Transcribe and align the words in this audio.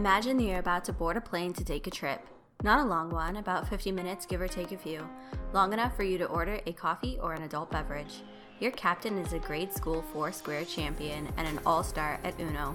Imagine 0.00 0.38
that 0.38 0.44
you're 0.44 0.58
about 0.58 0.82
to 0.86 0.94
board 0.94 1.18
a 1.18 1.20
plane 1.20 1.52
to 1.52 1.62
take 1.62 1.86
a 1.86 1.90
trip. 1.90 2.26
Not 2.62 2.80
a 2.80 2.88
long 2.88 3.10
one, 3.10 3.36
about 3.36 3.68
50 3.68 3.92
minutes, 3.92 4.24
give 4.24 4.40
or 4.40 4.48
take 4.48 4.72
a 4.72 4.78
few. 4.78 5.06
Long 5.52 5.74
enough 5.74 5.94
for 5.94 6.04
you 6.04 6.16
to 6.16 6.24
order 6.24 6.58
a 6.64 6.72
coffee 6.72 7.18
or 7.20 7.34
an 7.34 7.42
adult 7.42 7.70
beverage. 7.70 8.22
Your 8.60 8.70
captain 8.70 9.18
is 9.18 9.34
a 9.34 9.38
grade 9.38 9.74
school 9.74 10.00
four 10.10 10.32
square 10.32 10.64
champion 10.64 11.28
and 11.36 11.46
an 11.46 11.60
all 11.66 11.82
star 11.82 12.18
at 12.24 12.40
Uno. 12.40 12.74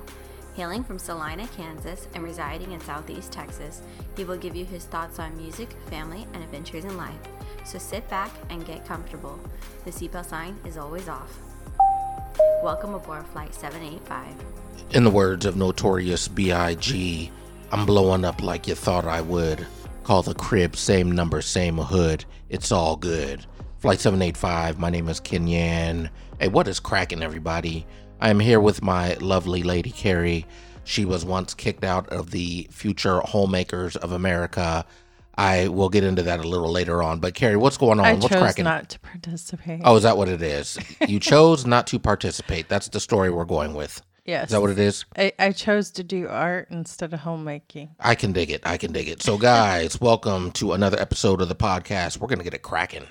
Hailing 0.53 0.83
from 0.83 0.99
Salina, 0.99 1.47
Kansas, 1.47 2.07
and 2.13 2.23
residing 2.23 2.73
in 2.73 2.79
Southeast 2.81 3.31
Texas, 3.31 3.81
he 4.15 4.23
will 4.23 4.37
give 4.37 4.55
you 4.55 4.63
his 4.63 4.85
thoughts 4.85 5.17
on 5.17 5.35
music, 5.35 5.71
family, 5.87 6.27
and 6.33 6.43
adventures 6.43 6.85
in 6.85 6.95
life. 6.95 7.17
So 7.63 7.79
sit 7.79 8.07
back 8.07 8.29
and 8.51 8.67
get 8.67 8.85
comfortable. 8.85 9.39
The 9.83 9.89
seatbelt 9.89 10.27
sign 10.27 10.59
is 10.63 10.77
always 10.77 11.09
off. 11.09 11.35
Welcome 12.61 12.93
aboard 12.93 13.25
Flight 13.25 13.55
785. 13.55 14.64
In 14.91 15.03
the 15.03 15.09
words 15.09 15.45
of 15.45 15.57
Notorious 15.57 16.27
B.I.G., 16.27 17.31
I'm 17.71 17.85
blowing 17.85 18.23
up 18.23 18.41
like 18.41 18.67
you 18.67 18.75
thought 18.75 19.05
I 19.05 19.21
would. 19.21 19.65
Call 20.03 20.21
the 20.21 20.33
crib, 20.33 20.75
same 20.75 21.11
number, 21.11 21.41
same 21.41 21.77
hood. 21.77 22.23
It's 22.49 22.71
all 22.71 22.95
good. 22.95 23.45
Flight 23.79 23.99
785, 23.99 24.79
my 24.79 24.89
name 24.89 25.09
is 25.09 25.19
Kenyan. 25.19 26.09
Hey, 26.39 26.47
what 26.47 26.67
is 26.67 26.79
cracking, 26.79 27.23
everybody? 27.23 27.85
I 28.21 28.29
am 28.29 28.39
here 28.39 28.59
with 28.59 28.81
my 28.81 29.15
lovely 29.15 29.63
lady 29.63 29.91
Carrie. 29.91 30.45
She 30.85 31.05
was 31.05 31.25
once 31.25 31.53
kicked 31.53 31.83
out 31.83 32.07
of 32.09 32.31
the 32.31 32.67
Future 32.71 33.19
Homemakers 33.19 33.95
of 33.95 34.11
America. 34.11 34.85
I 35.37 35.67
will 35.67 35.89
get 35.89 36.03
into 36.03 36.23
that 36.23 36.39
a 36.39 36.47
little 36.47 36.71
later 36.71 37.03
on. 37.03 37.19
But 37.19 37.33
Carrie, 37.33 37.57
what's 37.57 37.77
going 37.77 37.99
on? 37.99 38.05
I 38.05 38.13
what's 38.13 38.29
chose 38.29 38.39
cracking? 38.39 38.63
not 38.63 38.89
to 38.89 38.99
participate. 38.99 39.81
Oh, 39.83 39.95
is 39.97 40.03
that 40.03 40.17
what 40.17 40.29
it 40.29 40.41
is? 40.41 40.77
You 41.07 41.19
chose 41.19 41.65
not 41.65 41.87
to 41.87 41.99
participate. 41.99 42.69
That's 42.69 42.87
the 42.87 42.99
story 42.99 43.29
we're 43.29 43.45
going 43.45 43.73
with. 43.73 44.01
Yes. 44.25 44.45
Is 44.45 44.51
that 44.51 44.61
what 44.61 44.69
it 44.71 44.79
is? 44.79 45.05
I, 45.17 45.31
I 45.39 45.51
chose 45.51 45.91
to 45.91 46.03
do 46.03 46.27
art 46.27 46.67
instead 46.71 47.13
of 47.13 47.21
homemaking. 47.21 47.95
I 47.99 48.15
can 48.15 48.31
dig 48.31 48.51
it. 48.51 48.61
I 48.65 48.77
can 48.77 48.91
dig 48.91 49.07
it. 49.07 49.21
So, 49.21 49.37
guys, 49.37 49.99
welcome 50.01 50.51
to 50.53 50.73
another 50.73 50.99
episode 50.99 51.41
of 51.41 51.49
the 51.49 51.55
podcast. 51.55 52.17
We're 52.17 52.27
gonna 52.27 52.43
get 52.43 52.53
it 52.53 52.61
cracking. 52.61 53.05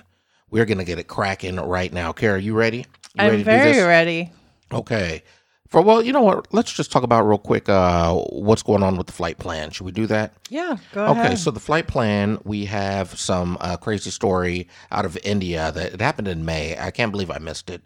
We're 0.51 0.65
gonna 0.65 0.83
get 0.85 0.99
it 0.99 1.07
cracking 1.07 1.55
right 1.57 1.91
now. 1.91 2.11
Kara, 2.13 2.41
you 2.41 2.53
ready? 2.53 2.77
You 2.79 2.83
I'm 3.17 3.31
to 3.31 3.37
do 3.37 3.43
very 3.43 3.81
ready. 3.81 4.31
Okay. 4.71 5.23
For 5.69 5.81
well, 5.81 6.01
you 6.03 6.13
know 6.13 6.21
what? 6.21 6.53
Let's 6.53 6.71
just 6.71 6.91
talk 6.91 7.01
about 7.01 7.23
real 7.23 7.39
quick. 7.39 7.67
Uh, 7.67 8.13
what's 8.13 8.61
going 8.61 8.83
on 8.83 8.97
with 8.97 9.07
the 9.07 9.13
flight 9.13 9.39
plan? 9.39 9.71
Should 9.71 9.85
we 9.85 9.91
do 9.91 10.05
that? 10.05 10.33
Yeah, 10.49 10.77
go 10.93 11.05
Okay, 11.07 11.19
ahead. 11.21 11.39
so 11.39 11.49
the 11.49 11.59
flight 11.59 11.87
plan, 11.87 12.37
we 12.43 12.65
have 12.65 13.17
some 13.17 13.57
uh, 13.59 13.75
crazy 13.75 14.11
story 14.11 14.67
out 14.91 15.05
of 15.05 15.17
India 15.23 15.71
that 15.71 15.93
it 15.95 16.01
happened 16.01 16.27
in 16.27 16.45
May. 16.45 16.77
I 16.77 16.91
can't 16.91 17.11
believe 17.11 17.31
I 17.31 17.39
missed 17.39 17.71
it, 17.71 17.81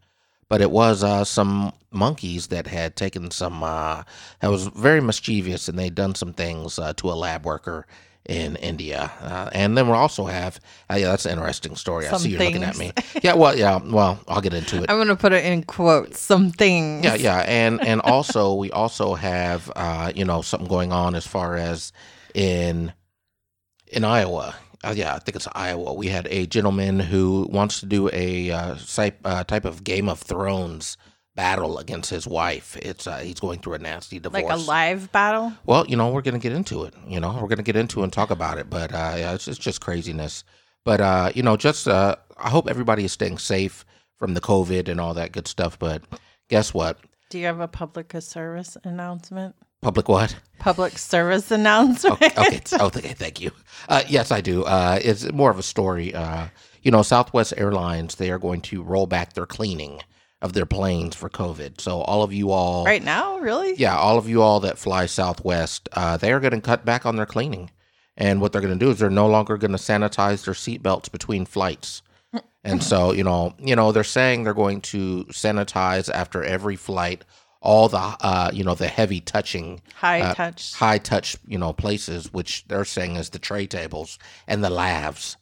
but 0.49 0.61
it 0.61 0.71
was 0.71 1.03
uh, 1.03 1.23
some 1.23 1.71
monkeys 1.91 2.47
that 2.47 2.67
had 2.67 2.95
taken 2.95 3.31
some. 3.31 3.63
Uh, 3.63 4.03
that 4.41 4.49
was 4.49 4.67
very 4.67 4.99
mischievous, 5.01 5.67
and 5.69 5.77
they'd 5.79 5.95
done 5.95 6.15
some 6.15 6.33
things 6.33 6.77
uh, 6.79 6.93
to 6.93 7.09
a 7.09 7.13
lab 7.13 7.45
worker 7.45 7.85
in 8.25 8.55
India. 8.57 9.11
Uh, 9.21 9.49
and 9.53 9.77
then 9.77 9.87
we'll 9.87 9.95
also 9.97 10.25
have. 10.25 10.59
Uh, 10.89 10.95
yeah, 10.95 11.07
that's 11.09 11.25
an 11.25 11.31
interesting 11.33 11.75
story. 11.75 12.07
I 12.07 12.17
see 12.17 12.29
you're 12.29 12.39
looking 12.39 12.63
at 12.63 12.77
me. 12.77 12.91
Yeah, 13.23 13.33
well, 13.33 13.57
yeah, 13.57 13.79
well, 13.83 14.19
I'll 14.27 14.41
get 14.41 14.53
into 14.53 14.77
it. 14.83 14.89
I'm 14.89 14.97
gonna 14.97 15.15
put 15.15 15.33
it 15.33 15.43
in 15.45 15.63
quotes. 15.63 16.19
Some 16.19 16.51
things. 16.51 17.03
Yeah, 17.03 17.15
yeah, 17.15 17.39
and 17.39 17.85
and 17.85 18.01
also 18.01 18.53
we 18.53 18.71
also 18.71 19.15
have 19.15 19.71
uh, 19.75 20.11
you 20.15 20.25
know 20.25 20.41
something 20.41 20.69
going 20.69 20.91
on 20.93 21.15
as 21.15 21.27
far 21.27 21.55
as 21.57 21.91
in 22.33 22.93
in 23.87 24.03
Iowa. 24.03 24.55
Uh, 24.83 24.93
yeah, 24.95 25.15
I 25.15 25.19
think 25.19 25.35
it's 25.35 25.47
Iowa. 25.53 25.93
We 25.93 26.07
had 26.07 26.27
a 26.31 26.45
gentleman 26.45 26.99
who 26.99 27.47
wants 27.51 27.81
to 27.81 27.85
do 27.85 28.09
a 28.13 28.51
uh, 28.51 28.75
type 28.75 29.19
uh, 29.25 29.43
type 29.43 29.65
of 29.65 29.83
Game 29.83 30.07
of 30.07 30.19
Thrones 30.19 30.97
battle 31.35 31.77
against 31.77 32.09
his 32.09 32.25
wife. 32.27 32.77
It's 32.77 33.07
uh, 33.07 33.17
he's 33.17 33.39
going 33.39 33.59
through 33.59 33.73
a 33.73 33.79
nasty 33.79 34.19
divorce. 34.19 34.43
Like 34.43 34.53
a 34.53 34.57
live 34.57 35.11
battle. 35.11 35.53
Well, 35.65 35.85
you 35.87 35.97
know, 35.97 36.09
we're 36.09 36.21
gonna 36.21 36.39
get 36.39 36.53
into 36.53 36.83
it. 36.83 36.93
You 37.07 37.19
know, 37.19 37.37
we're 37.41 37.47
gonna 37.47 37.63
get 37.63 37.75
into 37.75 38.01
it 38.01 38.03
and 38.03 38.13
talk 38.13 38.29
about 38.29 38.57
it. 38.57 38.69
But 38.69 38.93
uh, 38.93 39.15
yeah, 39.17 39.33
it's, 39.33 39.47
it's 39.47 39.57
just 39.57 39.81
craziness. 39.81 40.43
But 40.85 41.01
uh, 41.01 41.31
you 41.35 41.43
know, 41.43 41.57
just 41.57 41.87
uh, 41.87 42.15
I 42.37 42.49
hope 42.49 42.69
everybody 42.69 43.03
is 43.03 43.11
staying 43.11 43.37
safe 43.37 43.85
from 44.17 44.33
the 44.33 44.41
COVID 44.41 44.87
and 44.87 44.99
all 44.99 45.13
that 45.13 45.31
good 45.31 45.47
stuff. 45.47 45.77
But 45.77 46.03
guess 46.49 46.73
what? 46.73 46.99
Do 47.29 47.37
you 47.37 47.45
have 47.45 47.59
a 47.59 47.67
public 47.67 48.13
service 48.19 48.77
announcement? 48.83 49.55
Public 49.81 50.09
what? 50.09 50.35
Public 50.59 50.97
service 50.97 51.51
announcement. 51.51 52.21
Okay. 52.21 52.31
okay. 52.37 52.61
Oh, 52.79 52.87
okay. 52.87 53.13
Thank 53.13 53.39
you. 53.39 53.51
Uh, 53.87 54.03
yes, 54.07 54.31
I 54.31 54.41
do. 54.41 54.63
Uh, 54.65 54.99
it's 55.01 55.31
more 55.31 55.51
of 55.51 55.57
a 55.57 55.63
story. 55.63 56.13
Uh, 56.13 56.47
you 56.81 56.91
know, 56.91 57.01
Southwest 57.01 57.53
Airlines 57.57 58.15
they 58.15 58.29
are 58.29 58.39
going 58.39 58.61
to 58.61 58.83
roll 58.83 59.07
back 59.07 59.33
their 59.33 59.45
cleaning 59.45 60.01
of 60.41 60.53
their 60.53 60.65
planes 60.65 61.15
for 61.15 61.29
COVID. 61.29 61.81
So 61.81 62.01
all 62.01 62.23
of 62.23 62.31
you 62.33 62.51
all, 62.51 62.85
right 62.85 63.03
now, 63.03 63.39
really? 63.39 63.75
yeah, 63.75 63.97
all 63.97 64.17
of 64.17 64.29
you 64.29 64.41
all 64.41 64.61
that 64.61 64.77
fly 64.77 65.05
Southwest, 65.05 65.89
uh, 65.93 66.17
they 66.17 66.31
are 66.31 66.39
going 66.39 66.53
to 66.53 66.61
cut 66.61 66.85
back 66.85 67.05
on 67.05 67.15
their 67.17 67.25
cleaning. 67.25 67.71
And 68.15 68.41
what 68.41 68.51
they're 68.51 68.61
going 68.61 68.77
to 68.77 68.85
do 68.85 68.91
is 68.91 68.99
they're 68.99 69.09
no 69.09 69.27
longer 69.27 69.57
going 69.57 69.71
to 69.71 69.77
sanitize 69.77 70.45
their 70.45 70.53
seatbelts 70.53 71.11
between 71.11 71.45
flights. 71.45 72.01
And 72.63 72.83
so, 72.83 73.13
you 73.13 73.23
know, 73.23 73.55
you 73.57 73.75
know, 73.75 73.91
they're 73.91 74.03
saying 74.03 74.43
they're 74.43 74.53
going 74.53 74.81
to 74.81 75.23
sanitize 75.25 76.09
after 76.13 76.43
every 76.43 76.75
flight 76.75 77.23
all 77.61 77.89
the, 77.89 77.97
uh, 77.97 78.51
you 78.53 78.63
know, 78.63 78.75
the 78.75 78.87
heavy 78.87 79.19
touching 79.19 79.81
High 79.95 80.21
uh, 80.21 80.33
touch. 80.33 80.73
high 80.75 80.97
touch, 80.97 81.35
you 81.45 81.57
know, 81.57 81.73
places, 81.73 82.31
which 82.33 82.65
they're 82.67 82.85
saying 82.85 83.17
is 83.17 83.29
the 83.29 83.39
tray 83.39 83.67
tables 83.67 84.17
and 84.47 84.63
the 84.63 84.69
labs, 84.69 85.37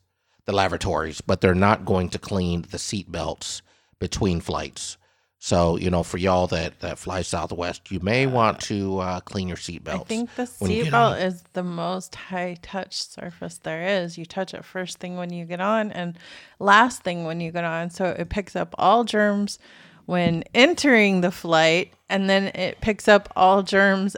the 0.45 0.51
lavatories, 0.51 1.21
but 1.21 1.41
they're 1.41 1.53
not 1.55 1.85
going 1.85 2.09
to 2.09 2.19
clean 2.19 2.65
the 2.71 2.79
seat 2.79 3.11
belts 3.11 3.61
between 3.99 4.41
flights. 4.41 4.97
So, 5.39 5.77
you 5.77 5.91
know, 5.91 6.01
for 6.01 6.17
y'all 6.17 6.47
that, 6.47 6.79
that 6.79 6.97
fly 6.97 7.21
Southwest, 7.21 7.91
you 7.91 7.99
may 7.99 8.25
want 8.25 8.59
to 8.61 8.97
uh, 8.97 9.19
clean 9.19 9.47
your 9.47 9.57
seat 9.57 9.83
belts. 9.83 10.05
I 10.05 10.07
think 10.07 10.33
the 10.35 10.47
when 10.57 10.71
you 10.71 10.85
get 10.85 10.93
on. 10.95 11.13
seatbelt 11.13 11.25
is 11.25 11.43
the 11.53 11.63
most 11.63 12.15
high 12.15 12.57
touch 12.63 12.95
surface 13.03 13.59
there 13.59 14.01
is. 14.01 14.17
You 14.17 14.25
touch 14.25 14.55
it 14.55 14.65
first 14.65 14.97
thing 14.97 15.15
when 15.15 15.31
you 15.31 15.45
get 15.45 15.61
on 15.61 15.91
and 15.91 16.17
last 16.57 17.03
thing 17.03 17.25
when 17.25 17.39
you 17.39 17.51
get 17.51 17.63
on. 17.63 17.91
So 17.91 18.05
it 18.05 18.29
picks 18.29 18.55
up 18.55 18.73
all 18.79 19.03
germs 19.03 19.59
when 20.07 20.43
entering 20.55 21.21
the 21.21 21.31
flight 21.31 21.93
and 22.09 22.27
then 22.29 22.45
it 22.55 22.81
picks 22.81 23.07
up 23.07 23.31
all 23.35 23.61
germs 23.61 24.15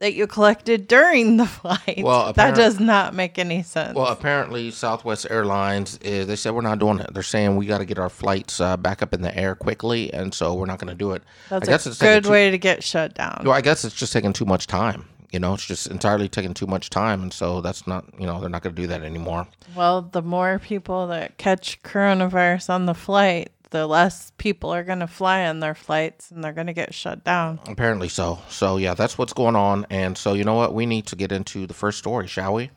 that 0.00 0.14
you 0.14 0.26
collected 0.26 0.86
during 0.88 1.36
the 1.38 1.46
flight. 1.60 2.00
Well, 2.02 2.32
that 2.32 2.54
does 2.54 2.78
not 2.80 3.14
make 3.14 3.38
any 3.38 3.62
sense. 3.62 3.94
Well, 3.94 4.06
apparently 4.08 4.70
Southwest 4.70 5.26
Airlines, 5.30 5.98
is, 5.98 6.26
they 6.26 6.36
said 6.36 6.52
we're 6.54 6.60
not 6.62 6.78
doing 6.78 6.98
it. 7.00 7.12
They're 7.14 7.22
saying 7.22 7.56
we 7.56 7.66
got 7.66 7.78
to 7.78 7.84
get 7.84 7.98
our 7.98 8.08
flights 8.08 8.60
uh, 8.60 8.76
back 8.76 9.02
up 9.02 9.12
in 9.12 9.22
the 9.22 9.36
air 9.36 9.54
quickly, 9.54 10.12
and 10.12 10.32
so 10.32 10.54
we're 10.54 10.66
not 10.66 10.78
going 10.78 10.88
to 10.90 10.94
do 10.94 11.12
it. 11.12 11.22
That's 11.48 11.68
I 11.68 11.72
guess 11.72 11.86
a 11.86 11.90
it's 11.90 11.98
good 11.98 12.24
too- 12.24 12.30
way 12.30 12.50
to 12.50 12.58
get 12.58 12.82
shut 12.84 13.14
down. 13.14 13.42
Well, 13.44 13.54
I 13.54 13.60
guess 13.60 13.84
it's 13.84 13.94
just 13.94 14.12
taking 14.12 14.32
too 14.32 14.44
much 14.44 14.66
time. 14.66 15.06
You 15.32 15.40
know, 15.40 15.54
it's 15.54 15.66
just 15.66 15.88
entirely 15.88 16.28
taking 16.28 16.54
too 16.54 16.66
much 16.68 16.90
time, 16.90 17.22
and 17.22 17.32
so 17.32 17.60
that's 17.60 17.88
not. 17.88 18.04
You 18.20 18.26
know, 18.26 18.40
they're 18.40 18.50
not 18.50 18.62
going 18.62 18.74
to 18.76 18.80
do 18.82 18.86
that 18.88 19.02
anymore. 19.02 19.48
Well, 19.74 20.02
the 20.02 20.22
more 20.22 20.60
people 20.60 21.08
that 21.08 21.38
catch 21.38 21.82
coronavirus 21.82 22.70
on 22.70 22.86
the 22.86 22.94
flight, 22.94 23.50
the 23.74 23.88
less 23.88 24.30
people 24.38 24.72
are 24.72 24.84
going 24.84 25.00
to 25.00 25.06
fly 25.08 25.44
on 25.46 25.58
their 25.58 25.74
flights 25.74 26.30
and 26.30 26.44
they're 26.44 26.52
going 26.52 26.68
to 26.68 26.72
get 26.72 26.94
shut 26.94 27.24
down. 27.24 27.58
Apparently 27.66 28.08
so. 28.08 28.38
So 28.48 28.76
yeah, 28.76 28.94
that's 28.94 29.18
what's 29.18 29.32
going 29.32 29.56
on. 29.56 29.84
And 29.90 30.16
so 30.16 30.34
you 30.34 30.44
know 30.44 30.54
what? 30.54 30.72
We 30.72 30.86
need 30.86 31.06
to 31.06 31.16
get 31.16 31.32
into 31.32 31.66
the 31.66 31.74
first 31.74 31.98
story, 31.98 32.28
shall 32.28 32.54
we? 32.54 32.70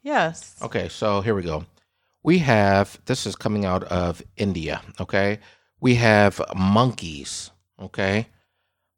Yes. 0.00 0.56
Okay, 0.62 0.88
so 0.88 1.20
here 1.20 1.34
we 1.34 1.42
go. 1.42 1.66
We 2.22 2.38
have 2.38 2.98
this 3.04 3.26
is 3.26 3.36
coming 3.36 3.66
out 3.66 3.84
of 3.84 4.22
India, 4.38 4.80
okay? 4.98 5.40
We 5.80 5.96
have 5.96 6.40
monkeys, 6.56 7.50
okay? 7.78 8.28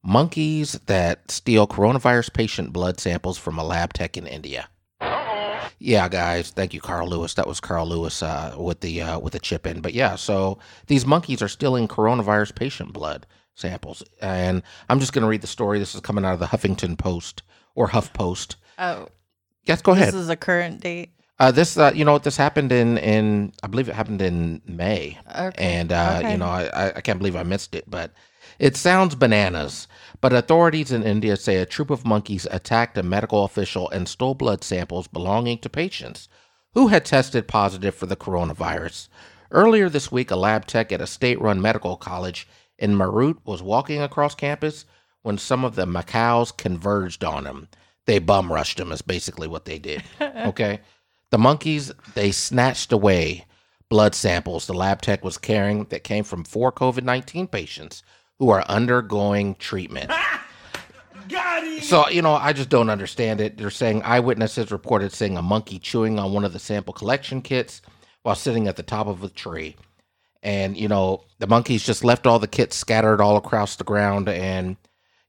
Monkeys 0.05 0.75
that 0.87 1.33
steal 1.33 1.67
coronavirus 1.67 2.33
patient 2.33 2.73
blood 2.73 3.01
samples 3.01 3.39
from 3.39 3.59
a 3.59 3.65
lab 3.65 3.93
tech 3.93 4.17
in 4.17 4.29
India. 4.29 4.69
Yeah, 5.83 6.09
guys, 6.11 6.51
thank 6.51 6.75
you, 6.75 6.81
Carl 6.81 7.09
Lewis. 7.09 7.33
That 7.35 7.47
was 7.47 7.59
Carl 7.59 7.87
Lewis 7.89 8.23
uh, 8.23 8.55
with 8.59 8.81
the 8.81 9.01
uh, 9.01 9.19
with 9.19 9.33
the 9.33 9.39
chip 9.39 9.67
in. 9.67 9.81
But 9.81 9.95
yeah, 9.95 10.15
so 10.17 10.59
these 10.89 11.07
monkeys 11.07 11.41
are 11.41 11.49
stealing 11.49 11.89
coronavirus 11.89 12.55
patient 12.55 12.93
blood 12.93 13.27
samples, 13.55 14.03
and 14.21 14.63
I'm 14.91 15.01
just 15.01 15.15
going 15.15 15.23
to 15.23 15.29
read 15.29 15.41
the 15.41 15.47
story. 15.47 15.79
This 15.79 15.95
is 15.95 16.03
coming 16.03 16.25
out 16.25 16.35
of 16.35 16.39
the 16.41 16.47
Huffington 16.47 16.99
Post 16.99 17.43
or 17.75 17.89
Huff 17.89 18.13
Post. 18.13 18.57
Oh, 18.79 19.09
Yes, 19.65 19.81
go 19.81 19.93
ahead. 19.93 20.09
this 20.09 20.15
is 20.15 20.29
a 20.29 20.37
current 20.37 20.81
date. 20.81 21.11
Uh, 21.39 21.51
this, 21.51 21.79
uh, 21.79 21.91
you 21.95 22.05
know, 22.05 22.13
what 22.13 22.25
this 22.25 22.37
happened 22.37 22.71
in, 22.73 22.99
in 22.99 23.51
I 23.63 23.67
believe 23.67 23.89
it 23.89 23.95
happened 23.95 24.21
in 24.21 24.61
May, 24.67 25.17
Okay. 25.35 25.65
and 25.79 25.91
uh, 25.93 26.17
Okay. 26.21 26.33
you 26.33 26.37
know, 26.39 26.47
I- 26.47 26.93
I 26.97 27.01
can't 27.01 27.19
believe 27.19 27.37
I 27.37 27.43
missed 27.43 27.75
it, 27.75 27.85
but 27.89 28.13
it 28.61 28.77
sounds 28.77 29.15
bananas. 29.15 29.89
But 30.21 30.35
authorities 30.35 30.93
in 30.93 31.03
India 31.03 31.37
say 31.37 31.57
a 31.57 31.67
troop 31.67 31.89
of 31.89 32.05
monkeys 32.05 32.47
attacked 32.51 32.99
a 32.99 33.03
medical 33.03 33.43
official 33.45 33.89
and 33.89 34.07
stole 34.07 34.35
blood 34.35 34.63
samples 34.63 35.09
belonging 35.09 35.59
to 35.59 35.71
patients 35.71 36.29
who 36.75 36.89
had 36.89 37.07
tested 37.07 37.49
positive 37.49 37.95
for 37.95 38.05
the 38.05 38.17
coronavirus. 38.17 39.09
Earlier 39.51 39.89
this 39.89 40.13
week, 40.13 40.31
a 40.31 40.37
lab 40.37 40.67
tech 40.67 40.93
at 40.93 41.01
a 41.01 41.07
state-run 41.07 41.61
medical 41.61 41.97
college 41.97 42.47
in 42.79 42.95
Meerut 42.97 43.39
was 43.45 43.63
walking 43.63 44.01
across 44.03 44.35
campus 44.35 44.85
when 45.23 45.39
some 45.39 45.65
of 45.65 45.75
the 45.75 45.87
macaques 45.87 46.55
converged 46.57 47.25
on 47.25 47.47
him. 47.47 47.69
They 48.05 48.19
bum 48.19 48.53
rushed 48.53 48.79
him, 48.79 48.93
is 48.93 49.03
basically 49.03 49.49
what 49.49 49.65
they 49.65 49.79
did. 49.79 50.05
Okay. 50.21 50.81
The 51.31 51.39
monkeys, 51.39 51.93
they 52.15 52.33
snatched 52.33 52.93
away 52.93 53.47
blood 53.91 54.15
samples 54.15 54.67
the 54.67 54.73
lab 54.73 55.03
tech 55.03 55.23
was 55.23 55.37
carrying 55.37 55.85
that 55.87 56.05
came 56.05 56.25
from 56.25 56.45
four 56.45 56.73
COVID 56.73 57.03
19 57.03 57.49
patients 57.49 58.03
who 58.41 58.49
are 58.49 58.65
undergoing 58.69 59.55
treatment. 59.57 60.11
So, 61.83 62.09
you 62.09 62.23
know, 62.23 62.33
I 62.33 62.53
just 62.53 62.71
don't 62.71 62.91
understand 62.91 63.41
it. 63.41 63.57
They're 63.57 63.71
saying 63.71 64.03
eyewitnesses 64.03 64.73
reported 64.73 65.13
seeing 65.13 65.37
a 65.37 65.43
monkey 65.43 65.79
chewing 65.79 66.19
on 66.19 66.33
one 66.33 66.45
of 66.45 66.53
the 66.53 66.59
sample 66.59 66.93
collection 66.93 67.43
kits 67.43 67.83
while 68.23 68.35
sitting 68.35 68.67
at 68.67 68.77
the 68.77 68.83
top 68.83 69.07
of 69.07 69.23
a 69.23 69.29
tree. 69.29 69.77
And, 70.43 70.77
you 70.77 70.89
know, 70.89 71.23
the 71.39 71.47
monkeys 71.47 71.85
just 71.85 72.03
left 72.03 72.27
all 72.27 72.39
the 72.39 72.49
kits 72.49 72.75
scattered 72.75 73.21
all 73.21 73.37
across 73.37 73.77
the 73.77 73.85
ground. 73.85 74.29
And, 74.29 74.77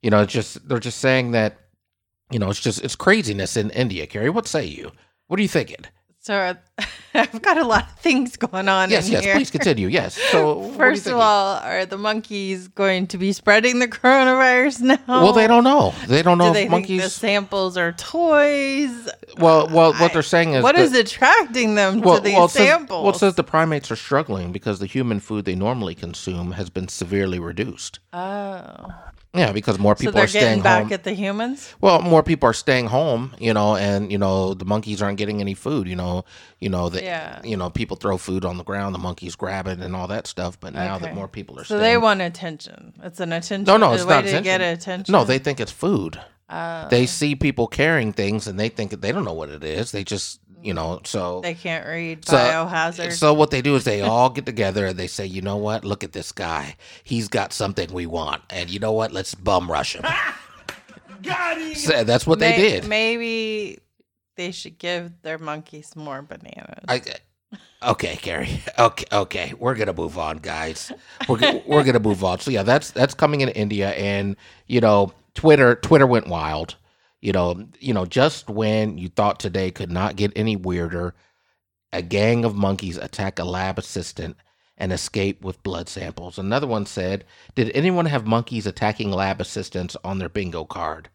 you 0.01 0.09
know, 0.09 0.21
it's 0.21 0.33
just, 0.33 0.67
they're 0.67 0.79
just 0.79 0.99
saying 0.99 1.31
that, 1.31 1.57
you 2.31 2.39
know, 2.39 2.49
it's 2.49 2.61
just, 2.61 2.81
it's 2.81 2.95
craziness 2.95 3.57
in 3.57 3.71
India. 3.71 4.07
Carrie, 4.07 4.29
what 4.29 4.47
say 4.47 4.65
you? 4.65 4.91
What 5.27 5.37
are 5.37 5.43
you 5.43 5.49
thinking? 5.49 5.85
So 6.23 6.55
I've 7.15 7.41
got 7.41 7.57
a 7.57 7.65
lot 7.65 7.89
of 7.91 7.97
things 7.99 8.37
going 8.37 8.69
on. 8.69 8.91
Yes, 8.91 9.09
yes, 9.09 9.23
here. 9.23 9.33
please 9.33 9.49
continue. 9.49 9.87
Yes. 9.87 10.13
So, 10.31 10.53
what 10.55 10.65
are 10.65 10.67
you 10.69 10.73
First 10.77 11.07
of 11.07 11.13
all, 11.17 11.55
are 11.57 11.83
the 11.87 11.97
monkeys 11.97 12.67
going 12.67 13.07
to 13.07 13.17
be 13.17 13.33
spreading 13.33 13.79
the 13.79 13.87
coronavirus 13.87 14.81
now? 14.81 14.99
well, 15.07 15.33
they 15.33 15.47
don't 15.47 15.63
know. 15.63 15.95
They 16.07 16.21
don't 16.21 16.37
know 16.37 16.49
Do 16.49 16.53
they 16.53 16.65
if 16.65 16.69
think 16.71 16.87
the 16.87 17.09
samples 17.09 17.75
are 17.75 17.91
toys? 17.93 19.09
well, 19.39 19.67
well, 19.69 19.93
what 19.93 20.13
they're 20.13 20.21
saying 20.21 20.53
is 20.53 20.61
What 20.63 20.75
that- 20.75 20.83
is 20.83 20.93
attracting 20.93 21.73
them 21.73 22.01
well, 22.01 22.17
to 22.17 22.21
these 22.21 22.35
well, 22.35 22.45
it 22.45 22.49
says, 22.51 22.67
samples? 22.67 23.03
well, 23.03 23.13
it 23.15 23.17
says 23.17 23.33
the 23.33 23.43
primates 23.43 23.89
are 23.89 23.95
struggling 23.95 24.51
because 24.51 24.77
the 24.77 24.85
human 24.85 25.19
food 25.19 25.45
they 25.45 25.55
normally 25.55 25.95
consume 25.95 26.51
has 26.51 26.69
been 26.69 26.87
severely 26.87 27.39
reduced. 27.39 27.99
oh, 28.13 28.93
Yeah, 29.33 29.53
because 29.53 29.79
more 29.79 29.95
people 29.95 30.11
they're 30.11 30.27
staying 30.27 30.43
getting 30.45 30.63
back 30.63 30.83
home. 30.83 30.93
at 30.93 31.05
the 31.05 31.13
humans. 31.13 31.73
well, 31.79 32.01
more 32.01 32.21
people 32.21 32.49
are 32.49 32.53
staying 32.53 32.87
home, 32.87 33.33
you 33.39 33.53
know, 33.53 33.77
and 33.77 34.11
you 34.11 34.17
know 34.17 34.53
the 34.53 34.65
monkeys 34.65 35.01
aren't 35.01 35.17
getting 35.17 35.39
any 35.39 35.53
food. 35.53 35.87
You 35.87 35.95
know, 35.95 36.25
you 36.59 36.67
know 36.67 36.89
that 36.89 37.01
Yeah. 37.03 37.39
you 37.43 37.55
know 37.55 37.69
people 37.69 37.95
throw 37.95 38.17
food 38.17 38.43
on 38.43 38.57
the 38.57 38.65
ground, 38.65 38.93
the 38.93 38.99
monkeys 38.99 39.37
grab 39.37 39.67
it 39.67 39.79
and 39.79 39.95
all 39.95 40.07
that 40.07 40.27
stuff. 40.27 40.59
But 40.59 40.73
now 40.73 40.97
that 40.97 41.15
more 41.15 41.29
people 41.29 41.55
are 41.57 41.63
So 41.63 41.77
staying, 41.77 41.81
they 41.81 41.97
want 41.97 42.21
attention. 42.21 42.93
It's 43.01 43.21
an 43.21 43.31
attention. 43.31 43.63
no, 43.63 43.77
no, 43.77 43.93
it's 43.93 44.03
way 44.03 44.15
not 44.15 44.25
to 44.25 44.41
get 44.41 44.59
attention. 44.59 45.13
No, 45.13 45.23
they 45.23 45.39
think 45.39 45.61
it's 45.61 45.71
food. 45.71 46.19
They 46.89 47.05
see 47.05 47.35
people 47.35 47.67
carrying 47.67 48.13
things 48.13 48.47
and 48.47 48.59
they 48.59 48.69
think 48.69 48.91
they 48.91 49.11
don't 49.11 49.25
know 49.25 49.33
what 49.33 49.49
it 49.49 49.63
is. 49.63 49.91
They 49.91 50.03
just 50.03 50.39
you 50.61 50.73
know 50.75 51.01
so 51.05 51.41
they 51.41 51.55
can't 51.55 51.87
read 51.87 52.25
So- 52.27 52.37
biohazard. 52.37 53.13
So 53.13 53.33
what 53.33 53.49
they 53.51 53.61
do 53.61 53.75
is 53.75 53.83
they 53.83 54.01
all 54.01 54.29
get 54.29 54.45
together 54.45 54.85
and 54.87 54.97
they 54.99 55.07
say, 55.07 55.25
you 55.25 55.41
know 55.41 55.57
what? 55.57 55.83
Look 55.83 56.03
at 56.03 56.11
this 56.11 56.31
guy. 56.31 56.75
He's 57.03 57.27
got 57.27 57.53
something 57.53 57.91
we 57.91 58.05
want, 58.05 58.43
and 58.49 58.69
you 58.69 58.79
know 58.79 58.91
what? 58.91 59.11
Let's 59.11 59.33
bum 59.35 59.71
rush 59.71 59.95
him. 59.95 60.05
Got 61.23 61.77
So 61.77 62.03
that's 62.03 62.25
what 62.25 62.39
they 62.39 62.55
did. 62.55 62.87
Maybe 62.87 63.77
they 64.35 64.51
should 64.51 64.77
give 64.79 65.21
their 65.21 65.37
monkeys 65.37 65.95
more 65.95 66.21
bananas. 66.23 66.83
I, 66.87 67.01
okay, 67.83 68.15
Carrie. 68.15 68.61
Okay, 68.79 69.05
okay. 69.11 69.53
We're 69.57 69.75
gonna 69.75 69.93
move 69.93 70.17
on, 70.17 70.37
guys. 70.37 70.91
We're 71.29 71.61
we're 71.67 71.83
gonna 71.83 71.99
move 71.99 72.23
on. 72.23 72.39
So 72.39 72.49
yeah, 72.49 72.63
that's 72.63 72.89
that's 72.91 73.13
coming 73.13 73.41
in 73.41 73.49
India, 73.49 73.91
and 73.91 74.35
you 74.67 74.81
know, 74.81 75.13
Twitter 75.33 75.75
Twitter 75.75 76.07
went 76.07 76.27
wild. 76.27 76.75
You 77.21 77.31
know, 77.31 77.67
you 77.79 77.93
know, 77.93 78.05
just 78.05 78.49
when 78.49 78.97
you 78.97 79.09
thought 79.09 79.39
today 79.39 79.71
could 79.71 79.91
not 79.91 80.15
get 80.15 80.31
any 80.35 80.55
weirder, 80.55 81.13
a 81.93 82.01
gang 82.01 82.43
of 82.45 82.55
monkeys 82.55 82.97
attack 82.97 83.37
a 83.37 83.43
lab 83.43 83.77
assistant 83.77 84.37
and 84.77 84.91
escape 84.91 85.43
with 85.43 85.61
blood 85.61 85.87
samples. 85.87 86.39
Another 86.39 86.65
one 86.65 86.85
said, 86.85 87.25
"Did 87.53 87.69
anyone 87.75 88.07
have 88.07 88.25
monkeys 88.25 88.65
attacking 88.65 89.11
lab 89.11 89.39
assistants 89.39 89.95
on 90.03 90.17
their 90.17 90.29
bingo 90.29 90.65
card?" 90.65 91.09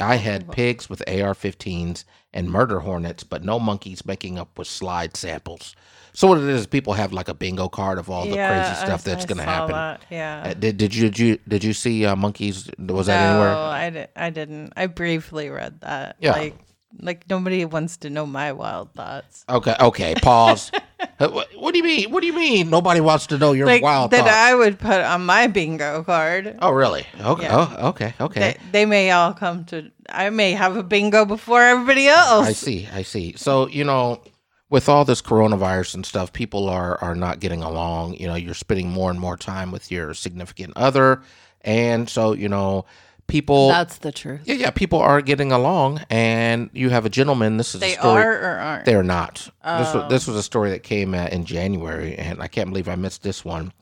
I 0.00 0.16
had 0.16 0.50
pigs 0.52 0.88
with 0.90 1.00
AR-15s 1.08 2.04
and 2.32 2.50
murder 2.50 2.80
hornets, 2.80 3.24
but 3.24 3.44
no 3.44 3.58
monkeys 3.58 4.04
making 4.04 4.38
up 4.38 4.58
with 4.58 4.66
slide 4.68 5.16
samples. 5.16 5.74
So 6.12 6.26
what 6.28 6.38
it 6.38 6.44
is, 6.44 6.66
people 6.66 6.94
have 6.94 7.12
like 7.12 7.28
a 7.28 7.34
bingo 7.34 7.68
card 7.68 7.98
of 7.98 8.10
all 8.10 8.24
the 8.26 8.34
Yeah, 8.34 8.64
crazy 8.64 8.84
stuff 8.86 9.06
I- 9.06 9.10
that's 9.10 9.24
going 9.24 9.38
to 9.38 9.44
happen. 9.44 9.72
that, 9.72 10.02
Yeah. 10.10 10.42
Uh, 10.46 10.54
did, 10.54 10.76
did 10.76 10.94
you 10.94 11.08
did 11.10 11.18
you 11.18 11.38
did 11.46 11.62
you 11.64 11.72
see 11.72 12.04
uh, 12.06 12.16
monkeys? 12.16 12.68
Was 12.78 13.06
that 13.06 13.20
no, 13.22 13.30
anywhere? 13.30 13.54
I, 13.54 13.90
di- 13.90 14.06
I 14.16 14.30
didn't. 14.30 14.72
I 14.76 14.86
briefly 14.86 15.48
read 15.48 15.80
that. 15.82 16.16
Yeah. 16.20 16.32
Like, 16.32 16.56
like 17.00 17.28
nobody 17.30 17.64
wants 17.64 17.98
to 17.98 18.10
know 18.10 18.26
my 18.26 18.52
wild 18.52 18.94
thoughts. 18.94 19.44
Okay, 19.48 19.74
okay. 19.80 20.14
Pause. 20.20 20.72
Uh, 21.20 21.28
what, 21.30 21.48
what 21.56 21.72
do 21.72 21.78
you 21.78 21.84
mean? 21.84 22.10
What 22.10 22.20
do 22.20 22.26
you 22.26 22.32
mean? 22.34 22.70
Nobody 22.70 23.00
wants 23.00 23.26
to 23.28 23.38
know 23.38 23.52
your 23.52 23.66
Like 23.66 23.82
wild 23.82 24.12
that 24.12 24.20
thoughts. 24.20 24.30
I 24.30 24.54
would 24.54 24.78
put 24.78 25.00
on 25.00 25.26
my 25.26 25.48
bingo 25.48 26.04
card. 26.04 26.56
oh, 26.62 26.70
really? 26.70 27.06
Okay. 27.20 27.42
Yeah. 27.42 27.66
Oh, 27.78 27.88
okay. 27.88 28.14
Okay. 28.20 28.40
They, 28.40 28.56
they 28.72 28.86
may 28.86 29.10
all 29.10 29.32
come 29.32 29.64
to. 29.66 29.90
I 30.08 30.30
may 30.30 30.52
have 30.52 30.76
a 30.76 30.82
bingo 30.82 31.24
before 31.24 31.62
everybody 31.62 32.06
else. 32.06 32.46
I 32.46 32.52
see. 32.52 32.88
I 32.92 33.02
see. 33.02 33.34
So 33.36 33.66
you 33.68 33.82
know, 33.84 34.22
with 34.70 34.88
all 34.88 35.04
this 35.04 35.20
coronavirus 35.20 35.96
and 35.96 36.06
stuff, 36.06 36.32
people 36.32 36.68
are 36.68 36.98
are 37.02 37.16
not 37.16 37.40
getting 37.40 37.62
along. 37.62 38.14
You 38.14 38.28
know, 38.28 38.34
you're 38.36 38.54
spending 38.54 38.88
more 38.90 39.10
and 39.10 39.18
more 39.18 39.36
time 39.36 39.72
with 39.72 39.90
your 39.90 40.14
significant 40.14 40.74
other, 40.76 41.22
and 41.62 42.08
so 42.08 42.32
you 42.32 42.48
know, 42.48 42.84
people. 43.28 43.68
That's 43.68 43.98
the 43.98 44.10
truth. 44.10 44.40
yeah, 44.44 44.54
yeah, 44.54 44.70
people 44.70 44.98
are 44.98 45.20
getting 45.22 45.52
along, 45.52 46.00
and 46.10 46.68
you 46.72 46.90
have 46.90 47.06
a 47.06 47.10
gentleman. 47.10 47.56
This 47.58 47.74
is 47.74 47.80
They 47.80 47.94
a 47.94 48.00
story. 48.00 48.22
are 48.24 48.32
or 48.32 48.58
aren't. 48.58 48.84
They're 48.84 49.02
not. 49.04 49.34
This 49.64 49.94
was 49.94 50.04
Oh. 50.04 50.08
this 50.08 50.26
was 50.26 50.36
a 50.36 50.42
story 50.42 50.70
that 50.70 50.82
came 50.82 51.14
uh, 51.14 51.26
in 51.26 51.44
January, 51.44 52.16
and 52.16 52.42
I 52.42 52.48
can't 52.48 52.70
believe 52.70 52.88
I 52.88 52.96
missed 52.96 53.22
this 53.22 53.44
one. 53.44 53.72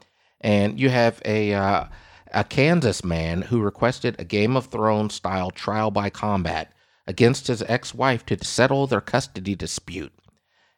And 0.43 0.79
you 0.79 0.91
have 0.91 1.23
a 1.25 1.55
uh, 1.55 1.85
a 2.33 2.45
Kansas 2.45 3.03
man 3.03 3.43
who 3.43 3.61
requested 3.63 4.17
a 4.19 4.25
Game 4.25 4.57
of 4.57 4.67
Thrones 4.67 5.15
style 5.15 5.51
trial 5.51 5.91
by 5.91 6.11
combat 6.11 6.73
against 7.07 7.47
his 7.47 7.63
ex 7.63 7.95
wife 7.95 8.27
to 8.27 8.45
settle 8.45 8.87
their 8.87 9.01
custody 9.01 9.55
dispute. 9.55 10.13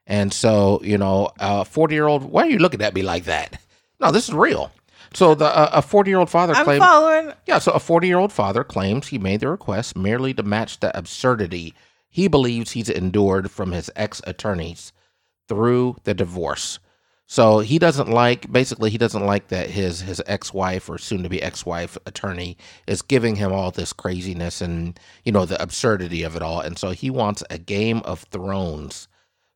And 0.07 0.33
so, 0.33 0.81
you 0.85 0.97
know, 0.97 1.31
a 1.41 1.65
forty 1.65 1.95
year 1.95 2.07
old. 2.07 2.23
Why 2.25 2.43
are 2.47 2.51
you 2.51 2.59
looking 2.59 2.83
at 2.83 2.95
me 2.95 3.03
like 3.03 3.25
that? 3.25 3.61
No, 4.01 4.13
this 4.13 4.29
is 4.29 4.35
real. 4.35 4.71
So 5.15 5.35
the 5.35 5.47
uh, 5.47 5.71
a 5.73 5.83
forty 5.83 6.11
year 6.11 6.19
old 6.19 6.31
father 6.31 6.55
I'm 6.55 6.65
claimed. 6.65 6.83
following. 6.83 7.33
Yeah, 7.47 7.59
so 7.59 7.73
a 7.73 7.81
40 7.81 8.07
year 8.07 8.19
old 8.19 8.33
father 8.33 8.65
claims 8.65 9.09
he 9.09 9.19
made 9.19 9.41
the 9.41 9.49
request 9.49 9.97
merely 9.97 10.35
to 10.35 10.43
match 10.43 10.81
the 10.81 10.97
absurdity 10.97 11.75
he 12.11 12.29
believes 12.29 12.73
he's 12.73 12.89
endured 12.89 13.51
from 13.51 13.73
his 13.73 13.91
ex 13.95 14.21
attorneys 14.27 14.93
through 15.49 15.97
the 16.05 16.15
divorce. 16.15 16.79
So 17.27 17.59
he 17.59 17.79
doesn't 17.79 18.09
like, 18.09 18.51
basically, 18.51 18.89
he 18.89 18.97
doesn't 18.97 19.25
like 19.25 19.49
that 19.49 19.69
his 19.71 20.01
his 20.01 20.23
ex 20.27 20.55
wife 20.55 20.89
or 20.89 20.97
soon 20.97 21.23
to 21.23 21.29
be 21.29 21.43
ex 21.43 21.67
wife 21.67 21.99
attorney 22.07 22.57
is 22.87 23.03
giving 23.03 23.37
him 23.37 23.53
all 23.53 23.71
this 23.71 23.93
craziness 23.93 24.63
and, 24.63 24.99
you 25.25 25.33
know, 25.33 25.45
the 25.45 25.63
absurdity 25.63 26.23
of 26.23 26.37
it 26.37 26.43
all. 26.43 26.61
And 26.61 26.79
so 26.79 26.91
he 26.91 27.11
wants 27.11 27.45
a 27.51 27.59
Game 27.59 27.99
of 28.01 28.21
Thrones 28.31 29.09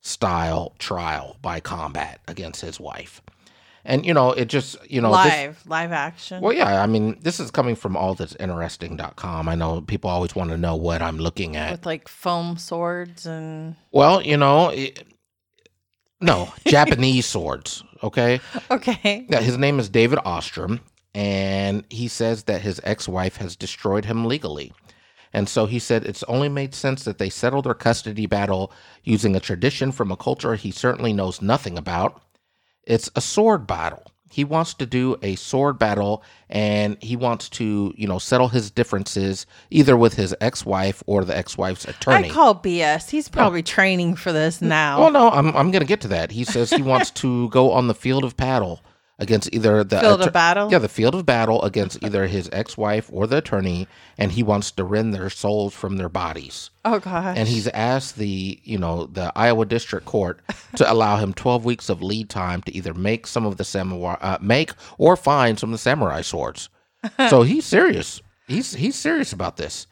style 0.03 0.75
trial 0.79 1.37
by 1.41 1.61
combat 1.61 2.21
against 2.29 2.61
his 2.61 2.79
wife. 2.79 3.23
And, 3.85 4.07
you 4.07 4.15
know, 4.15 4.31
it 4.31 4.45
just, 4.45 4.77
you 4.89 5.01
know, 5.01 5.11
this, 5.11 5.33
live, 5.33 5.63
live 5.67 5.93
action. 5.93 6.41
well, 6.41 6.53
yeah, 6.53 6.83
I 6.83 6.87
mean, 6.87 7.19
this 7.21 7.41
is 7.41 7.51
coming 7.51 7.75
from 7.75 7.97
all 7.97 8.15
that's 8.15 8.37
interesting.com. 8.37 9.49
I 9.49 9.55
know 9.57 9.81
people 9.81 10.09
always 10.09 10.37
want 10.37 10.51
to 10.51 10.57
know 10.57 10.77
what 10.77 11.03
I'm 11.03 11.19
looking 11.19 11.57
at. 11.57 11.73
with 11.73 11.87
like 11.87 12.07
foam 12.07 12.57
swords 12.57 13.27
and 13.27 13.75
Well, 13.91 14.23
you 14.23 14.37
know, 14.37 14.69
it, 14.69 15.05
no, 16.21 16.53
Japanese 16.67 17.27
swords, 17.27 17.83
okay? 18.05 18.41
okay. 18.71 19.27
Yeah, 19.29 19.41
his 19.41 19.59
name 19.59 19.81
is 19.81 19.89
David 19.89 20.21
Ostrom, 20.25 20.79
and 21.13 21.85
he 21.91 22.07
says 22.07 22.45
that 22.45 22.63
his 22.63 22.81
ex 22.85 23.09
wife 23.09 23.37
has 23.39 23.57
destroyed 23.57 24.05
him 24.05 24.27
legally. 24.27 24.73
And 25.33 25.49
so 25.49 25.67
he 25.67 25.79
said 25.79 26.05
it's 26.05 26.23
only 26.25 26.49
made 26.49 26.75
sense 26.75 27.05
that 27.05 27.19
they 27.19 27.31
settle 27.31 27.63
their 27.63 27.75
custody 27.75 28.27
battle 28.27 28.71
using 29.03 29.35
a 29.35 29.41
tradition 29.41 29.91
from 29.91 30.13
a 30.13 30.17
culture 30.17 30.55
he 30.55 30.71
certainly 30.71 31.13
knows 31.13 31.41
nothing 31.43 31.79
about. 31.79 32.23
It's 32.85 33.11
a 33.17 33.21
sword 33.21 33.67
battle. 33.67 34.03
He 34.33 34.45
wants 34.45 34.73
to 34.75 34.87
do 34.87 35.17
a 35.21 35.35
sword 35.35 35.79
battle 35.79 36.23
and 36.49 36.97
he 37.03 37.17
wants 37.17 37.51
to, 37.51 37.93
you 37.97 38.09
know, 38.09 38.19
settle 38.19 38.49
his 38.49 38.71
differences 38.71 39.45
either 39.69 39.95
with 39.95 40.15
his 40.15 40.35
ex 40.41 40.65
wife 40.65 41.03
or 41.07 41.23
the 41.23 41.37
ex 41.37 41.59
wife's 41.59 41.85
attorney. 41.85 42.31
I 42.31 42.33
call 42.33 42.55
BS. 42.55 43.11
He's 43.11 43.29
probably 43.29 43.63
training 43.63 44.17
for 44.17 44.33
this 44.33 44.63
now. 44.63 45.01
Well, 45.01 45.11
no, 45.11 45.29
I'm 45.29 45.55
I'm 45.55 45.71
gonna 45.71 45.85
get 45.85 46.01
to 46.03 46.09
that. 46.09 46.31
He 46.31 46.45
says 46.45 46.71
he 46.71 46.81
wants 46.81 47.11
to 47.23 47.51
go 47.51 47.73
on 47.73 47.89
the 47.89 47.95
field 47.95 48.25
of 48.25 48.35
battle 48.39 48.81
against 49.23 49.49
either 49.55 49.85
the 49.85 50.01
Field 50.01 50.21
of 50.21 50.33
battle? 50.33 50.71
Yeah, 50.71 50.79
the 50.79 50.89
field 50.89 51.15
of 51.15 51.25
battle 51.25 51.63
against 51.63 52.03
either 52.03 52.27
his 52.27 52.51
ex-wife 52.53 53.09
or 53.13 53.27
the 53.27 53.39
attorney, 53.39 53.87
and 54.19 54.33
he 54.33 54.43
wants 54.43 54.71
to 54.73 54.85
rend 54.85 55.15
their 55.15 55.31
souls 55.31 55.73
from 55.73 55.97
their 55.97 56.09
bodies. 56.09 56.71
oh 56.85 56.99
gosh. 56.99 57.37
And 57.39 57.49
he's 57.49 57.69
asked 57.69 58.17
the 58.17 58.61
you 58.65 58.77
know 58.79 59.07
the 59.07 59.33
Iowa 59.37 59.65
District 59.65 60.05
Court 60.05 60.41
to 60.77 60.93
allow 60.93 61.17
him 61.17 61.33
12 61.33 61.65
weeks 61.65 61.89
of 61.89 62.03
lead 62.03 62.29
time 62.29 62.61
to 62.63 62.75
either 62.75 62.93
make 62.93 63.27
some 63.27 63.47
of 63.47 63.57
the 63.57 63.65
samurai 63.65 64.17
uh, 64.21 64.39
make 64.41 64.73
or 64.99 65.17
find 65.17 65.59
some 65.59 65.71
of 65.71 65.73
the 65.73 65.79
samurai 65.79 66.21
swords. 66.23 66.69
so 67.31 67.43
he's 67.51 67.65
serious. 67.65 68.21
He's 68.49 68.75
he's 68.75 68.97
serious 68.97 69.33
about 69.33 69.57
this. 69.57 69.87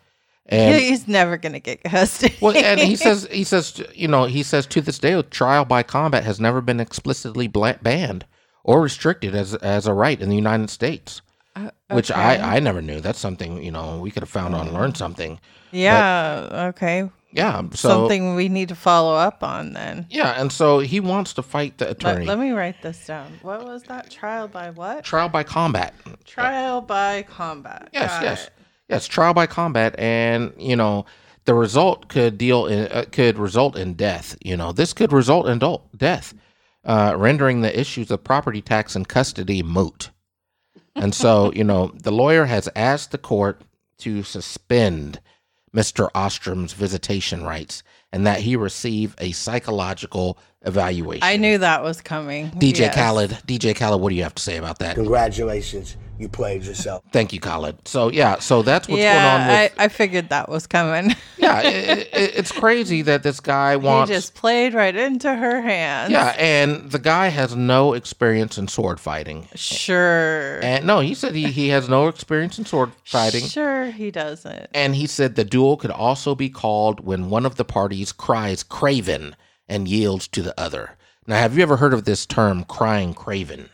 And 0.46 0.74
he's 0.82 1.06
never 1.06 1.36
gonna 1.36 1.60
get 1.60 1.84
custody. 1.84 2.34
well, 2.40 2.56
and 2.56 2.80
he 2.80 2.96
says 3.06 3.28
he 3.30 3.44
says 3.44 3.80
you 3.94 4.08
know 4.08 4.24
he 4.24 4.42
says 4.42 4.66
to 4.66 4.80
this 4.80 4.98
day, 4.98 5.22
trial 5.22 5.64
by 5.64 5.84
combat 5.84 6.24
has 6.24 6.40
never 6.40 6.60
been 6.60 6.80
explicitly 6.80 7.46
banned 7.46 8.24
or 8.64 8.80
restricted 8.82 9.34
as 9.34 9.54
as 9.56 9.86
a 9.86 9.94
right 9.94 10.20
in 10.20 10.28
the 10.28 10.36
United 10.36 10.70
States, 10.70 11.22
which 11.90 12.10
okay. 12.10 12.20
I 12.20 12.56
I 12.56 12.60
never 12.60 12.80
knew. 12.82 13.00
That's 13.00 13.18
something 13.18 13.62
you 13.62 13.70
know 13.70 13.98
we 14.00 14.10
could 14.10 14.22
have 14.22 14.30
found 14.30 14.54
on 14.54 14.72
learn 14.72 14.94
something. 14.94 15.40
yeah. 15.70 16.68
Okay. 16.74 17.08
Yeah, 17.32 17.62
so 17.74 17.88
Something 17.90 18.34
we 18.34 18.48
need 18.48 18.70
to 18.70 18.74
follow 18.74 19.14
up 19.14 19.44
on 19.44 19.72
then. 19.72 20.06
yeah, 20.10 20.40
and 20.40 20.50
so 20.50 20.80
he 20.80 20.98
wants 20.98 21.32
to 21.34 21.42
fight 21.44 21.78
the 21.78 21.88
attorney. 21.88 22.26
Let, 22.26 22.38
let 22.38 22.44
me 22.44 22.50
write 22.50 22.82
this 22.82 23.06
down. 23.06 23.38
What 23.42 23.64
was 23.64 23.84
that? 23.84 24.10
Trial 24.10 24.48
by 24.48 24.70
what? 24.70 25.04
trial 25.04 25.28
by 25.28 25.44
combat. 25.44 25.94
Trial 26.24 26.80
by 26.80 27.22
combat. 27.22 27.88
Yes, 27.92 28.10
Got 28.10 28.22
yes. 28.24 28.46
it. 28.46 28.52
Yes, 28.88 29.06
trial 29.06 29.32
by 29.32 29.46
combat, 29.46 29.94
and 29.96 30.52
you 30.58 30.74
know 30.74 31.06
the 31.44 31.54
result 31.54 32.08
could 32.08 32.36
deal 32.36 32.66
in, 32.66 32.88
uh, 32.90 33.04
could 33.12 33.38
result 33.38 33.76
in 33.76 33.94
death. 33.94 34.36
You 34.42 34.56
know 34.56 34.72
this 34.72 34.92
could 34.92 35.12
result 35.12 35.46
in 35.46 35.60
do- 35.60 35.82
death, 35.96 36.34
uh, 36.84 37.14
rendering 37.16 37.60
the 37.60 37.78
issues 37.78 38.10
of 38.10 38.24
property 38.24 38.62
tax 38.62 38.96
and 38.96 39.08
custody 39.08 39.62
moot. 39.62 40.10
And 40.94 41.14
so 41.14 41.52
you 41.54 41.64
know 41.64 41.92
the 41.94 42.12
lawyer 42.12 42.46
has 42.46 42.68
asked 42.74 43.10
the 43.10 43.18
court 43.18 43.62
to 43.98 44.22
suspend 44.22 45.20
Mr. 45.74 46.10
Ostrom's 46.14 46.72
visitation 46.72 47.44
rights 47.44 47.82
and 48.12 48.26
that 48.26 48.40
he 48.40 48.56
receive 48.56 49.14
a 49.18 49.30
psychological 49.32 50.36
evaluation. 50.62 51.22
I 51.22 51.36
knew 51.36 51.58
that 51.58 51.82
was 51.82 52.00
coming. 52.00 52.50
DJ 52.52 52.80
Yes. 52.80 52.94
Khaled, 52.94 53.30
DJ 53.46 53.76
Khaled, 53.76 54.00
what 54.00 54.10
do 54.10 54.16
you 54.16 54.22
have 54.24 54.34
to 54.34 54.42
say 54.42 54.56
about 54.56 54.78
that? 54.80 54.96
Congratulations, 54.96 55.96
you 56.20 56.28
played 56.28 56.62
yourself. 56.62 57.02
Thank 57.12 57.32
you, 57.32 57.40
Khaled. 57.40 57.88
So 57.88 58.10
yeah, 58.10 58.38
so 58.38 58.62
that's 58.62 58.88
what's 58.88 59.00
yeah, 59.00 59.14
going 59.14 59.42
on 59.42 59.48
with. 59.48 59.74
I, 59.78 59.84
I 59.84 59.88
figured 59.88 60.28
that 60.28 60.48
was 60.48 60.66
coming. 60.66 61.16
yeah, 61.38 61.62
it, 61.62 61.98
it, 62.12 62.36
it's 62.36 62.52
crazy 62.52 63.02
that 63.02 63.22
this 63.22 63.40
guy 63.40 63.76
wants. 63.76 64.10
he 64.10 64.16
just 64.16 64.34
played 64.34 64.74
right 64.74 64.94
into 64.94 65.34
her 65.34 65.60
hands. 65.60 66.12
yeah, 66.12 66.34
and 66.38 66.90
the 66.90 66.98
guy 66.98 67.28
has 67.28 67.56
no 67.56 67.94
experience 67.94 68.58
in 68.58 68.68
sword 68.68 69.00
fighting. 69.00 69.48
Sure. 69.54 70.60
And 70.62 70.86
no, 70.86 71.00
he 71.00 71.14
said 71.14 71.34
he, 71.34 71.46
he 71.46 71.68
has 71.68 71.88
no 71.88 72.08
experience 72.08 72.58
in 72.58 72.66
sword 72.66 72.92
fighting. 73.04 73.44
Sure, 73.44 73.86
he 73.86 74.10
doesn't. 74.10 74.68
And 74.74 74.94
he 74.94 75.06
said 75.06 75.34
the 75.34 75.44
duel 75.44 75.76
could 75.76 75.90
also 75.90 76.34
be 76.34 76.50
called 76.50 77.00
when 77.00 77.30
one 77.30 77.46
of 77.46 77.56
the 77.56 77.64
parties 77.64 78.12
cries 78.12 78.62
craven 78.62 79.34
and 79.68 79.88
yields 79.88 80.28
to 80.28 80.42
the 80.42 80.58
other. 80.60 80.96
Now, 81.26 81.36
have 81.36 81.56
you 81.56 81.62
ever 81.62 81.76
heard 81.76 81.94
of 81.94 82.04
this 82.04 82.26
term, 82.26 82.64
crying 82.64 83.14
craven? 83.14 83.70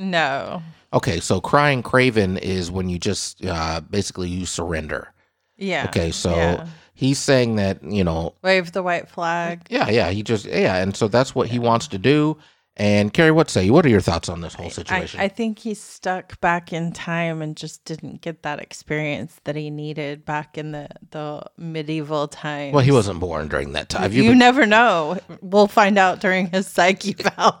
No. 0.00 0.62
Okay, 0.92 1.20
so 1.20 1.40
crying 1.40 1.82
craven 1.82 2.36
is 2.38 2.70
when 2.70 2.88
you 2.88 2.98
just 2.98 3.44
uh, 3.44 3.80
basically 3.80 4.28
you 4.28 4.46
surrender. 4.46 5.12
Yeah. 5.56 5.84
Okay, 5.88 6.10
so 6.10 6.34
yeah. 6.34 6.66
he's 6.94 7.18
saying 7.18 7.56
that, 7.56 7.84
you 7.84 8.02
know, 8.02 8.34
wave 8.42 8.72
the 8.72 8.82
white 8.82 9.08
flag. 9.08 9.66
yeah, 9.68 9.88
yeah, 9.90 10.10
he 10.10 10.22
just, 10.22 10.46
yeah, 10.46 10.76
and 10.76 10.96
so 10.96 11.06
that's 11.06 11.34
what 11.34 11.48
he 11.48 11.58
wants 11.58 11.86
to 11.88 11.98
do. 11.98 12.38
And 12.76 13.12
Carrie, 13.12 13.30
what 13.32 13.50
say 13.50 13.64
you? 13.66 13.74
What 13.74 13.84
are 13.84 13.90
your 13.90 14.00
thoughts 14.00 14.30
on 14.30 14.40
this 14.40 14.54
whole 14.54 14.70
situation? 14.70 15.20
I 15.20 15.28
think 15.28 15.58
he's 15.58 15.80
stuck 15.82 16.40
back 16.40 16.72
in 16.72 16.92
time 16.92 17.42
and 17.42 17.54
just 17.54 17.84
didn't 17.84 18.22
get 18.22 18.42
that 18.44 18.58
experience 18.58 19.38
that 19.44 19.54
he 19.54 19.68
needed 19.68 20.24
back 20.24 20.56
in 20.56 20.72
the, 20.72 20.88
the 21.10 21.42
medieval 21.58 22.26
times. 22.26 22.72
well, 22.72 22.82
he 22.82 22.90
wasn't 22.92 23.20
born 23.20 23.48
during 23.48 23.72
that 23.72 23.90
time. 23.90 24.10
You 24.12 24.22
You 24.22 24.30
been- 24.30 24.38
never 24.38 24.64
know. 24.64 25.18
We'll 25.42 25.66
find 25.66 25.98
out 25.98 26.20
during 26.20 26.46
his 26.50 26.66
psych 26.68 27.06
eval. 27.06 27.60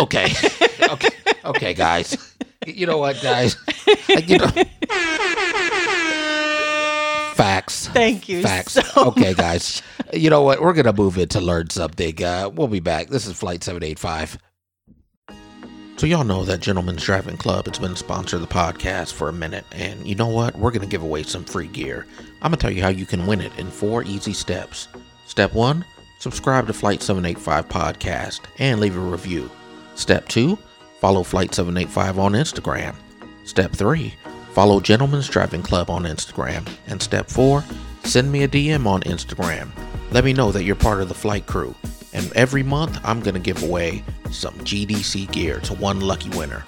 okay, 0.00 0.32
okay, 0.90 1.10
okay, 1.46 1.74
guys. 1.74 2.34
You 2.66 2.86
know 2.86 2.98
what, 2.98 3.20
guys? 3.22 3.56
You 4.26 4.38
know, 4.38 4.50
facts. 7.34 7.88
Thank 7.88 8.28
you. 8.28 8.42
Facts. 8.42 8.72
so 8.72 9.08
okay, 9.08 9.34
guys. 9.34 9.82
You 10.12 10.30
know 10.30 10.42
what? 10.42 10.60
We're 10.60 10.72
gonna 10.72 10.92
move 10.92 11.18
it 11.18 11.30
to 11.30 11.40
learn 11.40 11.70
something. 11.70 12.22
Uh, 12.22 12.50
we'll 12.52 12.68
be 12.68 12.80
back. 12.80 13.08
This 13.08 13.26
is 13.26 13.38
Flight 13.38 13.62
Seven 13.62 13.82
Eight 13.84 13.98
Five. 13.98 14.38
So 15.96 16.06
y'all 16.06 16.24
know 16.24 16.44
that 16.44 16.60
Gentlemen's 16.60 17.04
Driving 17.04 17.38
Club 17.38 17.66
has 17.66 17.78
been 17.78 17.92
sponsoring 17.92 18.40
the 18.40 18.46
podcast 18.46 19.14
for 19.14 19.28
a 19.28 19.32
minute, 19.32 19.64
and 19.72 20.06
you 20.06 20.14
know 20.14 20.28
what? 20.28 20.56
We're 20.56 20.70
gonna 20.70 20.86
give 20.86 21.02
away 21.02 21.22
some 21.22 21.44
free 21.44 21.68
gear. 21.68 22.06
I'm 22.42 22.50
gonna 22.50 22.58
tell 22.58 22.70
you 22.70 22.82
how 22.82 22.88
you 22.88 23.06
can 23.06 23.26
win 23.26 23.40
it 23.40 23.56
in 23.58 23.70
four 23.70 24.02
easy 24.04 24.32
steps. 24.32 24.88
Step 25.26 25.54
one: 25.54 25.84
subscribe 26.18 26.66
to 26.66 26.72
Flight 26.72 27.02
785 27.02 27.68
podcast 27.68 28.40
and 28.58 28.80
leave 28.80 28.96
a 28.96 29.00
review. 29.00 29.50
Step 29.94 30.28
two: 30.28 30.58
follow 31.06 31.22
Flight 31.22 31.54
785 31.54 32.18
on 32.18 32.32
Instagram. 32.32 32.96
Step 33.44 33.70
three: 33.70 34.12
follow 34.54 34.80
Gentlemen's 34.80 35.28
Driving 35.28 35.62
Club 35.62 35.88
on 35.88 36.02
Instagram. 36.02 36.68
And 36.88 37.00
step 37.00 37.30
four: 37.30 37.62
send 38.02 38.32
me 38.32 38.42
a 38.42 38.48
DM 38.48 38.86
on 38.86 39.02
Instagram. 39.02 39.68
Let 40.10 40.24
me 40.24 40.32
know 40.32 40.50
that 40.50 40.64
you're 40.64 40.74
part 40.74 41.00
of 41.00 41.06
the 41.06 41.14
flight 41.14 41.46
crew. 41.46 41.76
And 42.12 42.32
every 42.32 42.64
month, 42.64 42.98
I'm 43.04 43.20
going 43.20 43.34
to 43.34 43.52
give 43.52 43.62
away 43.62 44.02
some 44.32 44.54
GDC 44.64 45.30
gear 45.30 45.60
to 45.60 45.74
one 45.74 46.00
lucky 46.00 46.28
winner. 46.30 46.64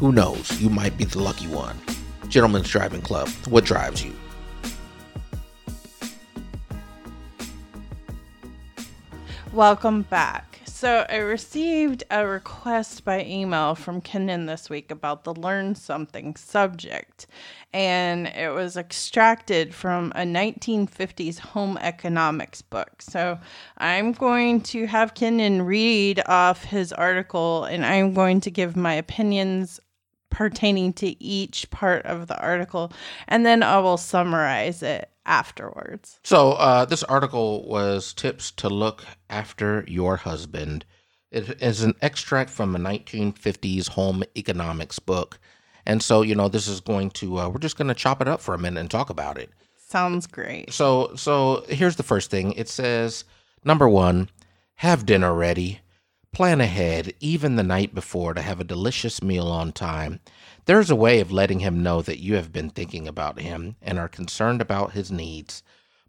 Who 0.00 0.10
knows? 0.10 0.60
You 0.60 0.68
might 0.68 0.98
be 0.98 1.04
the 1.04 1.20
lucky 1.20 1.46
one. 1.46 1.76
Gentlemen's 2.26 2.68
Driving 2.68 3.02
Club. 3.02 3.28
What 3.48 3.64
drives 3.64 4.04
you? 4.04 4.12
Welcome 9.52 10.02
back. 10.02 10.55
So 10.78 11.06
I 11.08 11.16
received 11.16 12.04
a 12.10 12.26
request 12.26 13.02
by 13.02 13.24
email 13.24 13.74
from 13.74 14.02
Kenan 14.02 14.44
this 14.44 14.68
week 14.68 14.90
about 14.90 15.24
the 15.24 15.32
learn 15.32 15.74
something 15.74 16.36
subject. 16.36 17.26
And 17.72 18.26
it 18.26 18.52
was 18.52 18.76
extracted 18.76 19.74
from 19.74 20.12
a 20.14 20.24
1950s 20.24 21.38
home 21.38 21.78
economics 21.78 22.60
book. 22.60 23.00
So 23.00 23.38
I'm 23.78 24.12
going 24.12 24.60
to 24.64 24.86
have 24.86 25.14
Kenan 25.14 25.62
read 25.62 26.20
off 26.26 26.64
his 26.64 26.92
article 26.92 27.64
and 27.64 27.86
I'm 27.86 28.12
going 28.12 28.42
to 28.42 28.50
give 28.50 28.76
my 28.76 28.92
opinions 28.92 29.80
pertaining 30.28 30.92
to 30.92 31.24
each 31.24 31.70
part 31.70 32.04
of 32.04 32.26
the 32.26 32.38
article. 32.38 32.92
And 33.28 33.46
then 33.46 33.62
I 33.62 33.78
will 33.78 33.96
summarize 33.96 34.82
it 34.82 35.10
afterwards. 35.26 36.18
So, 36.24 36.52
uh, 36.52 36.84
this 36.84 37.02
article 37.02 37.68
was 37.68 38.14
tips 38.14 38.50
to 38.52 38.68
look 38.68 39.04
after 39.28 39.84
your 39.86 40.16
husband. 40.16 40.84
It 41.30 41.60
is 41.60 41.82
an 41.82 41.94
extract 42.00 42.50
from 42.50 42.74
a 42.74 42.78
1950s 42.78 43.88
home 43.90 44.24
economics 44.36 44.98
book. 44.98 45.38
And 45.84 46.02
so, 46.02 46.22
you 46.22 46.34
know, 46.34 46.48
this 46.48 46.66
is 46.66 46.80
going 46.80 47.10
to, 47.10 47.38
uh, 47.38 47.48
we're 47.48 47.58
just 47.58 47.76
going 47.76 47.88
to 47.88 47.94
chop 47.94 48.20
it 48.20 48.28
up 48.28 48.40
for 48.40 48.54
a 48.54 48.58
minute 48.58 48.80
and 48.80 48.90
talk 48.90 49.10
about 49.10 49.38
it. 49.38 49.50
Sounds 49.76 50.26
great. 50.26 50.72
So, 50.72 51.14
so 51.14 51.64
here's 51.68 51.96
the 51.96 52.02
first 52.02 52.30
thing. 52.30 52.52
It 52.52 52.68
says, 52.68 53.24
number 53.64 53.88
one, 53.88 54.30
have 54.76 55.06
dinner 55.06 55.32
ready. 55.34 55.80
Plan 56.32 56.60
ahead, 56.60 57.14
even 57.20 57.56
the 57.56 57.62
night 57.62 57.94
before, 57.94 58.34
to 58.34 58.42
have 58.42 58.60
a 58.60 58.64
delicious 58.64 59.22
meal 59.22 59.46
on 59.46 59.72
time. 59.72 60.20
There's 60.66 60.90
a 60.90 60.96
way 60.96 61.20
of 61.20 61.30
letting 61.30 61.60
him 61.60 61.84
know 61.84 62.02
that 62.02 62.20
you 62.20 62.34
have 62.34 62.52
been 62.52 62.70
thinking 62.70 63.06
about 63.06 63.40
him 63.40 63.76
and 63.80 64.00
are 64.00 64.08
concerned 64.08 64.60
about 64.60 64.92
his 64.94 65.12
needs. 65.12 65.62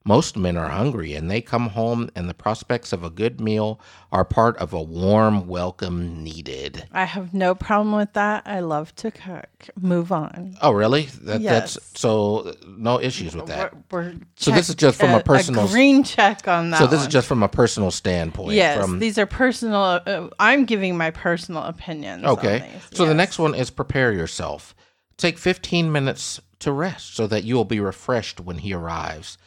Most 0.07 0.37
men 0.37 0.55
are 0.55 0.69
hungry 0.69 1.15
and 1.15 1.29
they 1.29 1.41
come 1.41 1.67
home, 1.67 2.09
and 2.15 2.29
the 2.29 2.33
prospects 2.33 2.93
of 2.93 3.03
a 3.03 3.09
good 3.09 3.41
meal 3.41 3.81
are 4.09 4.23
part 4.23 4.55
of 4.55 4.71
a 4.71 4.81
warm 4.81 5.47
welcome 5.47 6.23
needed. 6.23 6.87
I 6.93 7.03
have 7.03 7.33
no 7.33 7.53
problem 7.53 7.93
with 7.93 8.13
that. 8.13 8.43
I 8.45 8.61
love 8.61 8.95
to 8.95 9.11
cook. 9.11 9.67
Move 9.77 10.13
on. 10.13 10.55
Oh, 10.61 10.71
really? 10.71 11.09
That, 11.23 11.41
Yes. 11.41 11.73
That's 11.73 11.99
so 11.99 12.55
no 12.65 13.01
issues 13.01 13.35
with 13.35 13.47
that. 13.47 13.73
We're, 13.91 14.03
we're 14.03 14.15
So 14.37 14.51
this 14.51 14.69
is 14.69 14.75
just 14.75 14.97
from 14.97 15.09
a 15.09 15.17
uh, 15.17 15.23
personal- 15.23 15.67
green 15.67 16.05
check 16.05 16.47
on 16.47 16.69
that. 16.69 16.79
So 16.79 16.87
this 16.87 17.01
is 17.01 17.07
just 17.07 17.27
from 17.27 17.43
a 17.43 17.49
personal 17.49 17.91
standpoint. 17.91 18.53
yes. 18.53 18.79
From 18.79 18.99
these 18.99 19.17
are 19.17 19.25
personal. 19.25 19.99
Uh, 20.05 20.29
I'm 20.39 20.63
giving 20.63 20.95
my 20.95 21.11
personal 21.11 21.63
opinions. 21.63 22.23
on 22.23 22.29
Okay. 22.29 22.71
So 22.93 23.05
the 23.05 23.13
next 23.13 23.39
one 23.39 23.53
is 23.53 23.69
prepare 23.69 24.13
yourself. 24.13 24.73
Take 25.17 25.37
15 25.37 25.91
minutes 25.91 26.39
to 26.59 26.71
rest 26.71 27.15
so 27.15 27.27
that 27.27 27.43
you 27.43 27.55
will 27.55 27.65
be 27.65 27.81
refreshed 27.81 28.39
when 28.39 28.59
he 28.59 28.73
arrives. 28.73 29.37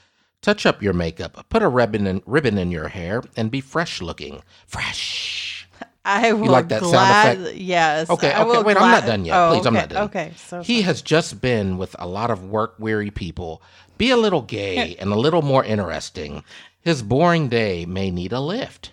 Touch 0.42 0.64
up 0.64 0.82
your 0.82 0.94
makeup, 0.94 1.44
put 1.50 1.62
a 1.62 1.68
ribbon 1.68 2.06
in, 2.06 2.22
ribbon 2.24 2.56
in 2.56 2.70
your 2.70 2.88
hair, 2.88 3.22
and 3.36 3.50
be 3.50 3.60
fresh 3.60 4.00
looking. 4.00 4.42
Fresh. 4.66 5.68
I 6.04 6.32
will 6.32 6.50
like 6.50 6.68
that 6.68 6.80
sound 6.80 6.92
glad, 6.92 7.38
effect? 7.40 7.56
Yes. 7.56 8.08
Okay, 8.08 8.32
I 8.32 8.42
okay, 8.44 8.62
wait, 8.62 8.76
I'm 8.78 8.90
not 8.90 9.04
done 9.04 9.26
yet. 9.26 9.36
Oh, 9.36 9.52
Please, 9.52 9.66
I'm 9.66 9.74
not 9.74 9.90
done. 9.90 10.04
Okay. 10.04 10.32
So 10.36 10.62
He 10.62 10.80
has 10.82 11.02
just 11.02 11.42
been 11.42 11.76
with 11.76 11.94
a 11.98 12.08
lot 12.08 12.30
of 12.30 12.48
work 12.48 12.74
weary 12.78 13.10
people. 13.10 13.60
Be 13.98 14.10
a 14.10 14.16
little 14.16 14.40
gay 14.40 14.96
and 15.00 15.12
a 15.12 15.16
little 15.16 15.42
more 15.42 15.62
interesting. 15.62 16.42
His 16.80 17.02
boring 17.02 17.48
day 17.50 17.84
may 17.84 18.10
need 18.10 18.32
a 18.32 18.40
lift. 18.40 18.92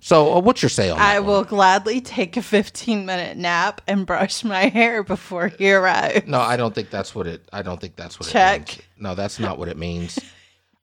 So, 0.00 0.34
uh, 0.34 0.40
what's 0.40 0.60
your 0.60 0.70
say 0.70 0.90
on 0.90 0.98
that? 0.98 1.14
I 1.14 1.20
one? 1.20 1.28
will 1.28 1.44
gladly 1.44 2.00
take 2.00 2.36
a 2.36 2.42
15 2.42 3.06
minute 3.06 3.36
nap 3.36 3.80
and 3.86 4.04
brush 4.04 4.42
my 4.42 4.62
hair 4.68 5.04
before 5.04 5.48
he 5.48 5.70
arrives. 5.72 6.26
No, 6.26 6.40
I 6.40 6.56
don't 6.56 6.74
think 6.74 6.90
that's 6.90 7.14
what 7.14 7.28
it. 7.28 7.48
I 7.52 7.62
don't 7.62 7.80
think 7.80 7.94
that's 7.94 8.18
what 8.18 8.28
Check. 8.28 8.60
it 8.60 8.78
means. 8.78 8.88
No, 8.98 9.14
that's 9.14 9.38
not 9.38 9.56
what 9.56 9.68
it 9.68 9.76
means. 9.76 10.18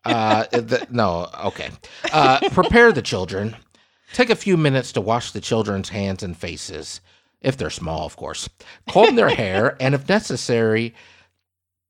Uh, 0.05 0.45
the, 0.51 0.87
no, 0.89 1.27
okay. 1.45 1.69
Uh, 2.11 2.47
prepare 2.49 2.91
the 2.91 3.01
children. 3.01 3.55
Take 4.13 4.29
a 4.29 4.35
few 4.35 4.55
minutes 4.55 4.91
to 4.93 5.01
wash 5.01 5.31
the 5.31 5.41
children's 5.41 5.89
hands 5.89 6.23
and 6.23 6.37
faces, 6.37 7.01
if 7.41 7.57
they're 7.57 7.69
small, 7.69 8.05
of 8.05 8.15
course. 8.15 8.47
Comb 8.89 9.15
their 9.15 9.29
hair, 9.35 9.75
and 9.79 9.95
if 9.95 10.07
necessary, 10.07 10.93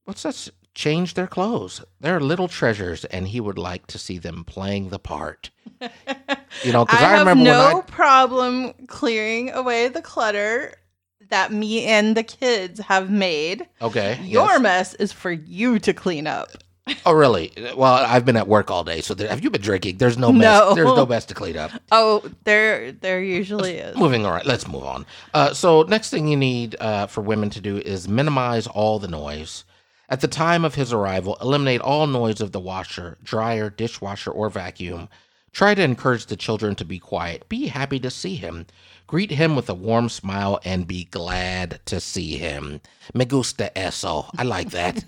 what's 0.06 0.24
that? 0.24 0.50
Change 0.74 1.14
their 1.14 1.28
clothes. 1.28 1.84
They're 2.02 2.20
little 2.20 2.48
treasures, 2.50 3.06
and 3.06 3.28
he 3.30 3.40
would 3.40 3.58
like 3.58 3.88
to 3.88 3.98
see 3.98 4.18
them 4.18 4.44
playing 4.44 4.90
the 4.90 5.00
part. 5.00 5.50
You 6.64 6.72
know, 6.74 6.86
because 6.86 7.02
I, 7.02 7.06
I, 7.06 7.10
have 7.10 7.20
remember 7.20 7.44
no 7.44 7.66
when 7.68 7.78
I 7.78 7.82
problem 7.82 8.74
clearing 8.88 9.52
away 9.52 9.88
the 9.88 10.02
clutter 10.02 10.74
that 11.30 11.52
me 11.52 11.86
and 11.86 12.16
the 12.16 12.24
kids 12.24 12.80
have 12.80 13.10
made. 13.10 13.68
okay, 13.82 14.20
Your 14.24 14.48
yes. 14.48 14.62
mess 14.62 14.94
is 14.96 15.12
for 15.12 15.32
you 15.32 15.80
to 15.80 15.94
clean 15.94 16.28
up. 16.28 16.50
Oh, 17.06 17.14
really? 17.14 17.52
Well, 17.76 17.94
I've 17.94 18.26
been 18.26 18.38
at 18.38 18.48
work 18.48 18.70
all 18.70 18.84
day, 18.84 19.02
so 19.02 19.14
there, 19.16 19.28
have 19.28 19.44
you 19.44 19.50
been 19.50 19.62
drinking? 19.62 19.98
There's 19.98 20.18
no 20.18 20.32
mess. 20.32 20.44
No. 20.44 20.76
There's 20.76 20.96
no 20.96 21.06
mess 21.06 21.26
to 21.26 21.34
clean 21.34 21.58
up. 21.58 21.72
Oh, 21.92 22.24
there, 22.44 22.92
there 22.92 23.22
usually 23.22 23.78
is. 23.78 23.98
Moving 23.98 24.26
all 24.26 24.32
right, 24.32 24.46
let's 24.46 24.68
move 24.68 24.84
on. 24.84 25.06
Uh, 25.34 25.54
so 25.54 25.82
next 25.84 26.12
thing 26.12 26.28
you 26.28 26.38
need 26.38 26.76
uh, 26.80 27.08
for 27.08 27.22
women 27.22 27.50
to 27.52 27.62
do 27.62 27.78
is 27.78 28.08
minimize 28.08 28.68
all 28.68 29.00
the 29.00 29.08
noise. 29.08 29.64
At 30.10 30.22
the 30.22 30.28
time 30.28 30.64
of 30.64 30.76
his 30.76 30.94
arrival, 30.94 31.38
eliminate 31.42 31.82
all 31.82 32.06
noise 32.06 32.40
of 32.40 32.52
the 32.52 32.60
washer, 32.60 33.18
dryer, 33.24 33.72
dishwasher, 33.72 34.30
or 34.30 34.52
vacuum. 34.52 35.10
Try 35.52 35.74
to 35.74 35.82
encourage 35.82 36.28
the 36.28 36.36
children 36.36 36.76
to 36.76 36.86
be 36.86 37.00
quiet. 37.00 37.50
Be 37.50 37.68
happy 37.68 38.00
to 38.02 38.12
see 38.12 38.36
him. 38.36 38.68
Greet 39.08 39.32
him 39.32 39.56
with 39.56 39.70
a 39.70 39.74
warm 39.74 40.10
smile 40.10 40.60
and 40.64 40.86
be 40.86 41.06
glad 41.06 41.80
to 41.86 42.00
see 42.00 42.38
him. 42.38 42.82
Me 43.14 43.26
gusta 43.26 43.76
eso. 43.76 44.30
I 44.38 44.44
like 44.44 44.70
that. 44.72 45.04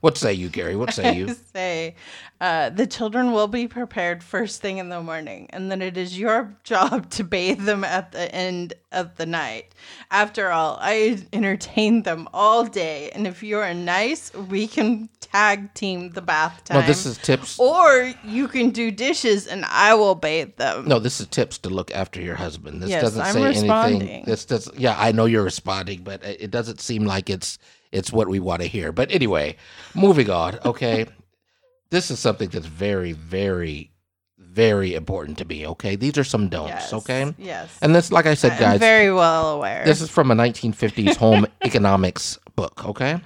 What 0.00 0.18
say 0.18 0.32
you, 0.32 0.48
Gary? 0.48 0.76
What 0.76 0.92
say 0.92 1.16
you? 1.16 1.34
say 1.52 1.94
uh, 2.40 2.70
the 2.70 2.86
children 2.86 3.32
will 3.32 3.48
be 3.48 3.66
prepared 3.66 4.22
first 4.22 4.60
thing 4.60 4.78
in 4.78 4.88
the 4.88 5.02
morning, 5.02 5.48
and 5.50 5.70
then 5.70 5.80
it 5.82 5.96
is 5.96 6.18
your 6.18 6.54
job 6.64 7.10
to 7.10 7.24
bathe 7.24 7.62
them 7.62 7.84
at 7.84 8.12
the 8.12 8.34
end 8.34 8.74
of 8.92 9.16
the 9.16 9.26
night. 9.26 9.74
After 10.10 10.50
all, 10.50 10.78
I 10.80 11.18
entertain 11.32 12.02
them 12.02 12.28
all 12.34 12.64
day, 12.64 13.10
and 13.10 13.26
if 13.26 13.42
you're 13.42 13.72
nice, 13.74 14.32
we 14.34 14.66
can 14.66 15.08
tag 15.20 15.72
team 15.74 16.10
the 16.10 16.22
bath 16.22 16.64
time. 16.64 16.80
No, 16.80 16.86
this 16.86 17.06
is 17.06 17.18
tips. 17.18 17.58
Or 17.58 18.12
you 18.24 18.48
can 18.48 18.70
do 18.70 18.90
dishes, 18.90 19.46
and 19.46 19.64
I 19.66 19.94
will 19.94 20.14
bathe 20.14 20.56
them. 20.56 20.86
No, 20.88 20.98
this 20.98 21.20
is 21.20 21.26
tips 21.26 21.58
to 21.58 21.70
look 21.70 21.90
after 21.94 22.20
your 22.20 22.36
husband. 22.36 22.82
This 22.82 22.90
Yes, 22.90 23.02
doesn't 23.02 23.22
I'm 23.22 23.32
say 23.32 23.42
anything. 23.44 23.62
responding. 23.62 24.24
This 24.24 24.44
does. 24.44 24.70
Yeah, 24.76 24.96
I 24.98 25.12
know 25.12 25.26
you're 25.26 25.44
responding, 25.44 26.02
but 26.02 26.22
it 26.24 26.50
doesn't 26.50 26.80
seem 26.80 27.04
like 27.04 27.30
it's 27.30 27.58
it's 27.92 28.12
what 28.12 28.28
we 28.28 28.40
want 28.40 28.62
to 28.62 28.68
hear. 28.68 28.92
But 28.92 29.10
anyway, 29.10 29.56
moving 29.94 30.30
on. 30.30 30.58
Okay, 30.64 31.06
this 31.90 32.10
is 32.10 32.18
something 32.18 32.48
that's 32.48 32.66
very, 32.66 33.12
very, 33.12 33.90
very 34.38 34.94
important 34.94 35.38
to 35.38 35.44
me. 35.44 35.66
Okay, 35.66 35.96
these 35.96 36.16
are 36.18 36.24
some 36.24 36.48
don'ts. 36.48 36.70
Yes, 36.70 36.92
Okay, 36.92 37.34
Yes. 37.38 37.76
and 37.82 37.94
this, 37.94 38.10
like 38.12 38.26
I 38.26 38.34
said, 38.34 38.52
I'm 38.52 38.58
guys, 38.58 38.80
very 38.80 39.12
well 39.12 39.50
aware. 39.50 39.84
this 39.84 40.00
is 40.00 40.10
from 40.10 40.30
a 40.30 40.34
1950s 40.34 41.16
home 41.16 41.46
economics 41.62 42.38
book, 42.56 42.84
okay? 42.84 43.20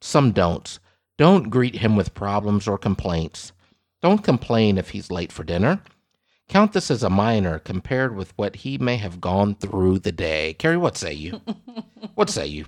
Some 0.00 0.32
don'ts. 0.32 0.80
Don't 1.18 1.50
greet 1.50 1.76
him 1.76 1.96
with 1.96 2.14
problems 2.14 2.66
or 2.66 2.78
complaints. 2.78 3.52
Don't 4.00 4.24
complain 4.24 4.78
if 4.78 4.90
he's 4.90 5.10
late 5.10 5.30
for 5.32 5.44
dinner. 5.44 5.82
Count 6.48 6.72
this 6.72 6.90
as 6.90 7.02
a 7.02 7.10
minor 7.10 7.58
compared 7.58 8.16
with 8.16 8.32
what 8.36 8.56
he 8.56 8.78
may 8.78 8.96
have 8.96 9.20
gone 9.20 9.54
through 9.54 9.98
the 9.98 10.10
day. 10.12 10.54
Carrie, 10.54 10.78
what 10.78 10.96
say 10.96 11.12
you? 11.12 11.40
what 12.14 12.30
say 12.30 12.46
you? 12.46 12.64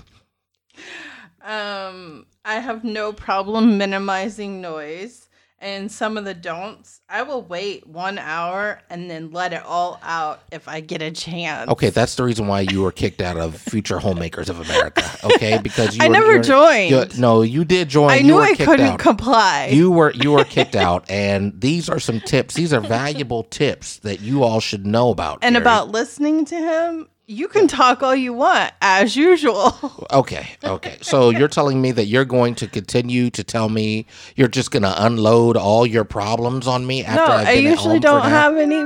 Um, 1.44 2.26
I 2.44 2.56
have 2.60 2.84
no 2.84 3.12
problem 3.12 3.78
minimizing 3.78 4.60
noise. 4.60 5.28
And 5.58 5.92
some 5.92 6.16
of 6.18 6.24
the 6.24 6.34
don'ts, 6.34 7.02
I 7.08 7.22
will 7.22 7.42
wait 7.42 7.86
one 7.86 8.18
hour 8.18 8.80
and 8.90 9.08
then 9.08 9.30
let 9.30 9.52
it 9.52 9.62
all 9.64 10.00
out 10.02 10.42
if 10.50 10.66
I 10.66 10.80
get 10.80 11.02
a 11.02 11.12
chance. 11.12 11.70
Okay, 11.70 11.90
that's 11.90 12.16
the 12.16 12.24
reason 12.24 12.48
why 12.48 12.62
you 12.62 12.82
were 12.82 12.90
kicked 12.90 13.20
out 13.22 13.36
of 13.36 13.54
Future 13.60 14.00
Homemakers 14.00 14.48
of 14.48 14.58
America. 14.60 15.08
Okay, 15.24 15.58
because 15.62 15.96
you 15.96 16.02
I 16.02 16.08
were, 16.08 16.12
never 16.14 16.32
you're- 16.32 16.42
joined. 16.42 16.90
you- 17.14 17.20
no, 17.20 17.42
you 17.42 17.64
did 17.64 17.88
join. 17.88 18.10
I 18.10 18.16
You 18.16 18.24
knew 18.24 18.38
I 18.40 18.56
couldn't 18.56 18.80
out. 18.80 18.98
comply. 18.98 19.68
you 19.72 19.88
were 19.92 20.10
you 20.14 20.32
were 20.32 20.42
kicked 20.56 20.74
out 20.74 21.08
and 21.08 21.60
these 21.60 21.88
are 21.88 22.00
some 22.00 22.18
tips 22.18 22.54
these 22.54 22.72
are 22.72 22.80
valuable 22.98 23.44
tips 23.44 23.98
that 23.98 24.20
you 24.20 24.42
all 24.42 24.58
should 24.58 24.84
know 24.84 25.10
about 25.10 25.38
and 25.42 25.54
Carrie. 25.54 25.62
about 25.62 25.90
listening 25.92 26.44
to 26.46 26.56
him, 26.56 27.08
you 27.26 27.48
can 27.48 27.68
talk 27.68 28.02
all 28.02 28.14
you 28.14 28.32
want, 28.32 28.72
as 28.80 29.16
usual. 29.16 29.74
okay 30.12 30.48
okay 30.64 30.98
so 31.00 31.30
you're 31.30 31.48
telling 31.48 31.80
me 31.80 31.90
that 31.92 32.06
you're 32.06 32.24
going 32.24 32.54
to 32.56 32.66
continue 32.66 33.30
to 33.30 33.42
tell 33.44 33.68
me 33.68 34.06
you're 34.36 34.48
just 34.48 34.70
going 34.70 34.82
to 34.82 35.04
unload 35.06 35.56
all 35.56 35.86
your 35.86 36.04
problems 36.04 36.66
on 36.66 36.86
me 36.86 37.04
after 37.04 37.16
no, 37.32 37.38
I've 37.38 37.46
I 37.48 37.54
been 37.56 37.66
at 37.66 37.70
usually 37.70 37.98
don't 38.00 38.22
have 38.28 38.56
any. 38.56 38.84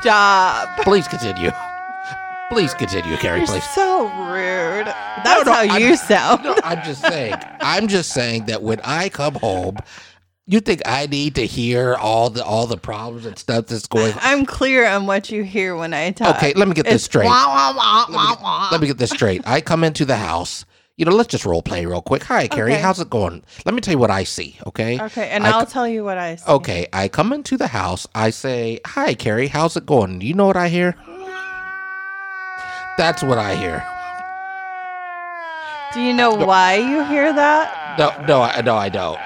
Stop. 0.00 0.78
please 0.80 1.06
continue 1.08 1.50
please 2.50 2.72
continue 2.74 3.16
carrie 3.18 3.38
You're 3.40 3.46
please 3.46 3.68
so 3.70 4.04
rude. 4.24 4.86
That's 4.86 5.44
no, 5.44 5.52
how 5.52 5.60
I'm- 5.60 5.80
you 5.82 5.96
sound. 6.10 6.44
no 6.44 6.56
i'm 6.64 6.82
just 6.84 7.02
saying 7.02 7.34
i'm 7.60 7.88
just 7.88 8.10
saying 8.12 8.46
that 8.46 8.62
when 8.62 8.80
i 8.84 9.08
come 9.10 9.34
home 9.34 9.76
you 10.48 10.60
think 10.60 10.82
i 10.86 11.06
need 11.06 11.34
to 11.36 11.46
hear 11.46 11.94
all 11.94 12.30
the 12.30 12.42
all 12.42 12.66
the 12.66 12.76
problems 12.76 13.26
and 13.26 13.38
stuff 13.38 13.66
that's 13.66 13.86
going 13.86 14.12
on 14.12 14.18
I'm 14.38 14.46
clear 14.46 14.86
on 14.86 15.06
what 15.06 15.30
you 15.30 15.42
hear 15.42 15.76
when 15.76 15.94
I 15.94 16.10
talk. 16.10 16.36
Okay, 16.36 16.52
let 16.54 16.68
me 16.68 16.74
get 16.74 16.86
this 16.86 17.04
straight. 17.04 17.26
wah, 17.26 17.46
wah, 17.46 17.74
wah, 17.76 18.06
let, 18.08 18.10
me 18.10 18.36
get, 18.36 18.72
let 18.72 18.80
me 18.80 18.86
get 18.86 18.98
this 18.98 19.10
straight. 19.10 19.42
I 19.46 19.60
come 19.60 19.84
into 19.84 20.04
the 20.04 20.16
house. 20.16 20.64
You 20.96 21.04
know, 21.04 21.12
let's 21.12 21.28
just 21.28 21.44
role 21.46 21.62
play 21.62 21.86
real 21.86 22.02
quick. 22.02 22.24
Hi, 22.24 22.48
Carrie. 22.48 22.72
Okay. 22.72 22.82
How's 22.82 22.98
it 23.00 23.08
going? 23.08 23.44
Let 23.64 23.74
me 23.74 23.80
tell 23.80 23.92
you 23.92 23.98
what 23.98 24.10
I 24.10 24.24
see. 24.24 24.58
Okay. 24.66 25.00
Okay, 25.00 25.28
and 25.30 25.46
I 25.46 25.52
I'll 25.52 25.66
tell 25.66 25.86
you 25.86 26.02
what 26.02 26.18
I 26.18 26.36
see. 26.36 26.50
Okay, 26.50 26.88
I 26.92 27.08
come 27.08 27.32
into 27.32 27.56
the 27.56 27.68
house. 27.68 28.06
I 28.14 28.30
say, 28.30 28.80
"Hi, 28.84 29.14
Carrie. 29.14 29.46
How's 29.48 29.76
it 29.76 29.86
going?" 29.86 30.20
You 30.20 30.34
know 30.34 30.46
what 30.46 30.56
I 30.56 30.68
hear? 30.68 30.96
That's 32.96 33.22
what 33.22 33.38
I 33.38 33.54
hear. 33.54 33.86
Do 35.94 36.00
you 36.00 36.12
know 36.12 36.34
why 36.34 36.76
you 36.76 37.04
hear 37.04 37.32
that? 37.32 37.98
No, 37.98 38.26
no, 38.26 38.42
I, 38.42 38.60
no, 38.60 38.74
I 38.76 38.88
don't. 38.88 39.18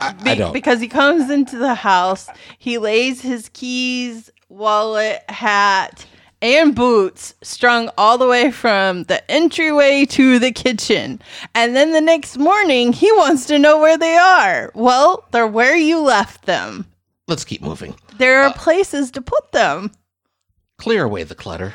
I, 0.00 0.14
I, 0.24 0.30
I 0.30 0.34
don't. 0.34 0.52
Because 0.52 0.80
he 0.80 0.88
comes 0.88 1.30
into 1.30 1.58
the 1.58 1.74
house, 1.74 2.28
he 2.58 2.78
lays 2.78 3.20
his 3.20 3.48
keys, 3.52 4.30
wallet, 4.48 5.22
hat, 5.28 6.06
and 6.40 6.74
boots 6.74 7.34
strung 7.42 7.90
all 7.98 8.16
the 8.16 8.28
way 8.28 8.50
from 8.50 9.02
the 9.04 9.28
entryway 9.30 10.04
to 10.06 10.38
the 10.38 10.52
kitchen. 10.52 11.20
And 11.54 11.74
then 11.74 11.92
the 11.92 12.00
next 12.00 12.38
morning, 12.38 12.92
he 12.92 13.10
wants 13.12 13.46
to 13.46 13.58
know 13.58 13.78
where 13.80 13.98
they 13.98 14.16
are. 14.16 14.70
Well, 14.74 15.24
they're 15.32 15.46
where 15.48 15.76
you 15.76 15.98
left 16.00 16.46
them. 16.46 16.86
Let's 17.26 17.44
keep 17.44 17.60
moving. 17.60 17.94
There 18.18 18.42
Uh, 18.44 18.48
are 18.50 18.54
places 18.54 19.10
to 19.12 19.20
put 19.20 19.52
them. 19.52 19.90
Clear 20.78 21.04
away 21.04 21.24
the 21.24 21.34
clutter. 21.34 21.74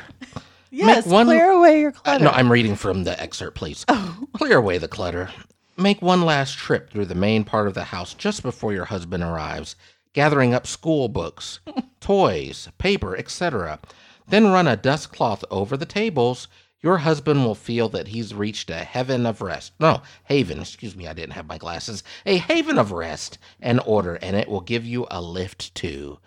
Yes, 0.70 1.06
one- 1.06 1.26
clear 1.26 1.50
away 1.50 1.80
your 1.80 1.90
Uh, 1.90 2.00
clutter. 2.00 2.24
no, 2.24 2.30
I'm 2.30 2.50
reading 2.50 2.74
from 2.74 3.04
the 3.04 3.20
excerpt, 3.22 3.56
please. 3.56 3.84
Clear 4.32 4.56
away 4.56 4.78
the 4.78 4.88
clutter. 4.88 5.30
Make 5.76 6.00
one 6.00 6.22
last 6.22 6.56
trip 6.56 6.90
through 6.90 7.06
the 7.06 7.14
main 7.16 7.44
part 7.44 7.66
of 7.66 7.74
the 7.74 7.84
house 7.84 8.14
just 8.14 8.42
before 8.42 8.72
your 8.72 8.84
husband 8.86 9.24
arrives, 9.24 9.74
gathering 10.12 10.54
up 10.54 10.66
school 10.66 11.08
books, 11.08 11.58
toys, 12.00 12.68
paper, 12.78 13.16
etc. 13.16 13.80
Then 14.28 14.52
run 14.52 14.68
a 14.68 14.76
dust 14.76 15.10
cloth 15.10 15.44
over 15.50 15.76
the 15.76 15.86
tables. 15.86 16.46
Your 16.80 16.98
husband 16.98 17.44
will 17.44 17.54
feel 17.54 17.88
that 17.88 18.08
he's 18.08 18.34
reached 18.34 18.70
a 18.70 18.84
heaven 18.84 19.26
of 19.26 19.40
rest. 19.40 19.72
No, 19.80 20.02
haven, 20.24 20.60
excuse 20.60 20.94
me, 20.94 21.08
I 21.08 21.12
didn't 21.14 21.32
have 21.32 21.46
my 21.46 21.58
glasses. 21.58 22.04
A 22.26 22.36
haven 22.36 22.78
of 22.78 22.92
rest 22.92 23.38
and 23.60 23.80
order, 23.84 24.14
and 24.16 24.36
it 24.36 24.48
will 24.48 24.60
give 24.60 24.84
you 24.84 25.06
a 25.10 25.20
lift 25.20 25.74
too. 25.74 26.18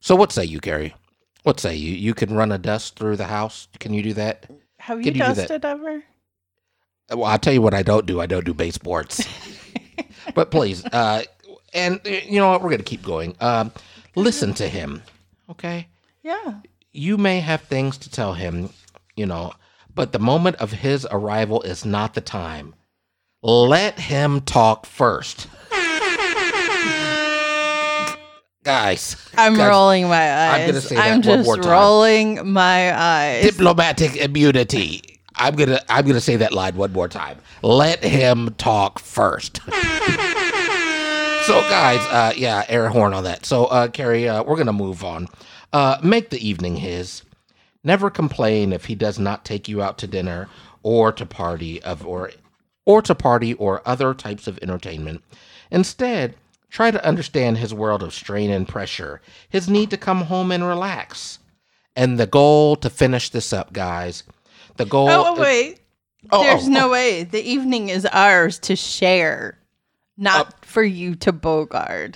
So, 0.00 0.14
what 0.14 0.30
say 0.30 0.44
you, 0.44 0.60
Gary? 0.60 0.94
What 1.42 1.58
say 1.58 1.74
you? 1.74 1.92
You 1.92 2.14
can 2.14 2.34
run 2.34 2.52
a 2.52 2.58
dust 2.58 2.96
through 2.96 3.16
the 3.16 3.26
house? 3.26 3.68
Can 3.80 3.94
you 3.94 4.02
do 4.02 4.12
that? 4.14 4.46
Have 4.78 4.98
you 4.98 5.04
Can 5.04 5.14
you 5.14 5.22
do 5.22 5.28
that? 5.28 5.48
dusted 5.48 5.64
ever? 5.64 6.04
Well, 7.10 7.24
I'll 7.24 7.38
tell 7.38 7.52
you 7.52 7.62
what 7.62 7.74
I 7.74 7.82
don't 7.82 8.06
do. 8.06 8.20
I 8.20 8.26
don't 8.26 8.44
do 8.44 8.54
base 8.54 8.74
sports. 8.74 9.26
but 10.34 10.50
please, 10.50 10.84
uh, 10.86 11.24
and 11.74 12.00
uh, 12.06 12.10
you 12.10 12.38
know 12.40 12.50
what? 12.50 12.62
We're 12.62 12.70
going 12.70 12.78
to 12.78 12.84
keep 12.84 13.02
going. 13.02 13.36
Um, 13.40 13.72
listen 14.14 14.54
to 14.54 14.68
him, 14.68 15.02
okay? 15.50 15.88
Yeah. 16.22 16.60
You 16.92 17.16
may 17.18 17.40
have 17.40 17.62
things 17.62 17.98
to 17.98 18.10
tell 18.10 18.34
him, 18.34 18.70
you 19.16 19.26
know, 19.26 19.52
but 19.94 20.12
the 20.12 20.18
moment 20.18 20.56
of 20.56 20.72
his 20.72 21.06
arrival 21.10 21.62
is 21.62 21.84
not 21.84 22.14
the 22.14 22.20
time. 22.20 22.74
Let 23.42 23.98
him 23.98 24.40
talk 24.42 24.86
first. 24.86 25.48
Guys, 28.64 29.16
I'm 29.36 29.56
guys, 29.56 29.68
rolling 29.68 30.04
my 30.06 30.32
eyes. 30.32 30.60
I'm 30.60 30.66
gonna 30.68 30.80
say 30.80 30.96
I'm 30.96 31.20
just 31.20 31.66
rolling 31.66 32.52
my 32.52 32.96
eyes. 32.96 33.42
diplomatic 33.42 34.14
immunity. 34.14 35.20
I'm 35.42 35.56
gonna 35.56 35.80
I'm 35.88 36.06
gonna 36.06 36.20
say 36.20 36.36
that 36.36 36.52
line 36.52 36.76
one 36.76 36.92
more 36.92 37.08
time. 37.08 37.36
Let 37.62 38.04
him 38.04 38.54
talk 38.58 39.00
first. 39.00 39.56
so 39.66 39.72
guys, 41.68 41.98
uh 42.12 42.32
yeah, 42.36 42.64
air 42.68 42.88
horn 42.88 43.12
on 43.12 43.24
that. 43.24 43.44
So 43.44 43.64
uh 43.64 43.88
Carrie, 43.88 44.28
uh, 44.28 44.44
we're 44.44 44.56
gonna 44.56 44.72
move 44.72 45.02
on. 45.02 45.26
Uh 45.72 45.98
make 46.00 46.30
the 46.30 46.46
evening 46.46 46.76
his. 46.76 47.22
Never 47.82 48.08
complain 48.08 48.72
if 48.72 48.84
he 48.84 48.94
does 48.94 49.18
not 49.18 49.44
take 49.44 49.68
you 49.68 49.82
out 49.82 49.98
to 49.98 50.06
dinner 50.06 50.48
or 50.84 51.10
to 51.10 51.26
party 51.26 51.82
of 51.82 52.06
or 52.06 52.30
or 52.86 53.02
to 53.02 53.14
party 53.14 53.54
or 53.54 53.82
other 53.84 54.14
types 54.14 54.46
of 54.46 54.60
entertainment. 54.62 55.24
Instead, 55.72 56.36
try 56.70 56.92
to 56.92 57.04
understand 57.04 57.58
his 57.58 57.74
world 57.74 58.04
of 58.04 58.14
strain 58.14 58.48
and 58.50 58.68
pressure, 58.68 59.20
his 59.48 59.68
need 59.68 59.90
to 59.90 59.96
come 59.96 60.22
home 60.22 60.52
and 60.52 60.64
relax. 60.64 61.40
And 61.96 62.16
the 62.16 62.28
goal 62.28 62.76
to 62.76 62.88
finish 62.88 63.28
this 63.28 63.52
up, 63.52 63.72
guys. 63.72 64.22
The 64.76 64.84
goal 64.86 65.08
oh, 65.10 65.40
wait. 65.40 65.80
Oh, 66.30 66.42
There's 66.42 66.66
oh, 66.66 66.70
no 66.70 66.88
way. 66.90 67.24
The 67.24 67.42
evening 67.42 67.88
is 67.88 68.06
ours 68.06 68.58
to 68.60 68.76
share, 68.76 69.58
not 70.16 70.46
Uh, 70.48 70.50
for 70.62 70.82
you 70.82 71.14
to 71.16 71.32
bogard. 71.32 72.14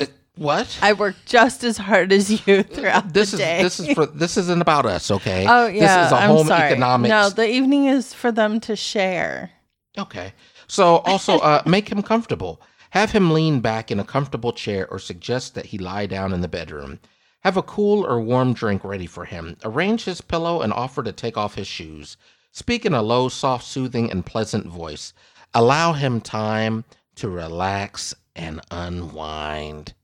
uh, 0.00 0.06
what? 0.36 0.78
I 0.82 0.94
work 0.94 1.16
just 1.26 1.62
as 1.62 1.76
hard 1.76 2.12
as 2.12 2.30
you 2.46 2.62
throughout 2.62 3.12
this 3.12 3.30
the 3.32 3.36
is 3.36 3.40
day. 3.40 3.62
this 3.62 3.80
is 3.80 3.92
for 3.92 4.06
this 4.06 4.36
isn't 4.38 4.62
about 4.62 4.86
us, 4.86 5.10
okay? 5.10 5.46
oh 5.48 5.66
yeah, 5.66 5.80
This 5.98 6.06
is 6.06 6.12
a 6.12 6.16
I'm 6.16 6.30
home 6.30 6.46
sorry. 6.46 6.70
economics. 6.70 7.10
No, 7.10 7.28
the 7.30 7.48
evening 7.48 7.84
is 7.86 8.14
for 8.14 8.32
them 8.32 8.58
to 8.60 8.74
share. 8.74 9.50
Okay. 9.98 10.32
So 10.66 10.96
also 11.04 11.38
uh, 11.38 11.62
make 11.66 11.88
him 11.92 12.02
comfortable. 12.02 12.60
Have 12.90 13.12
him 13.12 13.30
lean 13.30 13.60
back 13.60 13.90
in 13.90 14.00
a 14.00 14.04
comfortable 14.04 14.52
chair 14.52 14.88
or 14.88 14.98
suggest 14.98 15.54
that 15.54 15.66
he 15.66 15.78
lie 15.78 16.06
down 16.06 16.32
in 16.32 16.40
the 16.40 16.48
bedroom. 16.48 16.98
Have 17.42 17.56
a 17.56 17.62
cool 17.62 18.06
or 18.06 18.20
warm 18.20 18.52
drink 18.54 18.84
ready 18.84 19.06
for 19.06 19.24
him. 19.24 19.56
Arrange 19.64 20.04
his 20.04 20.20
pillow 20.20 20.60
and 20.62 20.72
offer 20.72 21.02
to 21.02 21.12
take 21.12 21.36
off 21.36 21.54
his 21.56 21.66
shoes. 21.66 22.16
Speak 22.52 22.84
in 22.86 22.94
a 22.94 23.02
low, 23.02 23.28
soft, 23.28 23.64
soothing, 23.64 24.10
and 24.10 24.24
pleasant 24.24 24.66
voice. 24.66 25.12
Allow 25.54 25.92
him 25.94 26.20
time 26.20 26.84
to 27.16 27.28
relax 27.28 28.14
and 28.36 28.60
unwind. 28.70 29.94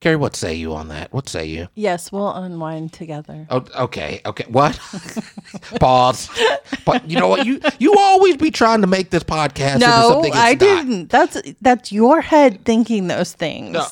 Carrie, 0.00 0.16
what 0.16 0.34
say 0.34 0.52
you 0.54 0.74
on 0.74 0.88
that? 0.88 1.12
What 1.12 1.28
say 1.28 1.46
you? 1.46 1.68
Yes, 1.76 2.10
we'll 2.10 2.32
unwind 2.32 2.92
together. 2.92 3.46
Oh, 3.50 3.64
okay, 3.78 4.20
okay. 4.26 4.44
What? 4.48 4.76
Pause. 5.80 6.28
But 6.84 7.08
you 7.08 7.18
know 7.20 7.28
what? 7.28 7.46
You 7.46 7.60
you 7.78 7.94
always 7.96 8.36
be 8.36 8.50
trying 8.50 8.80
to 8.80 8.88
make 8.88 9.10
this 9.10 9.22
podcast 9.22 9.74
into 9.74 9.86
No, 9.86 10.22
I 10.34 10.50
not. 10.54 10.58
didn't. 10.58 11.10
That's 11.10 11.40
that's 11.60 11.92
your 11.92 12.20
head 12.20 12.64
thinking 12.64 13.06
those 13.06 13.32
things. 13.32 13.74
No, 13.74 13.86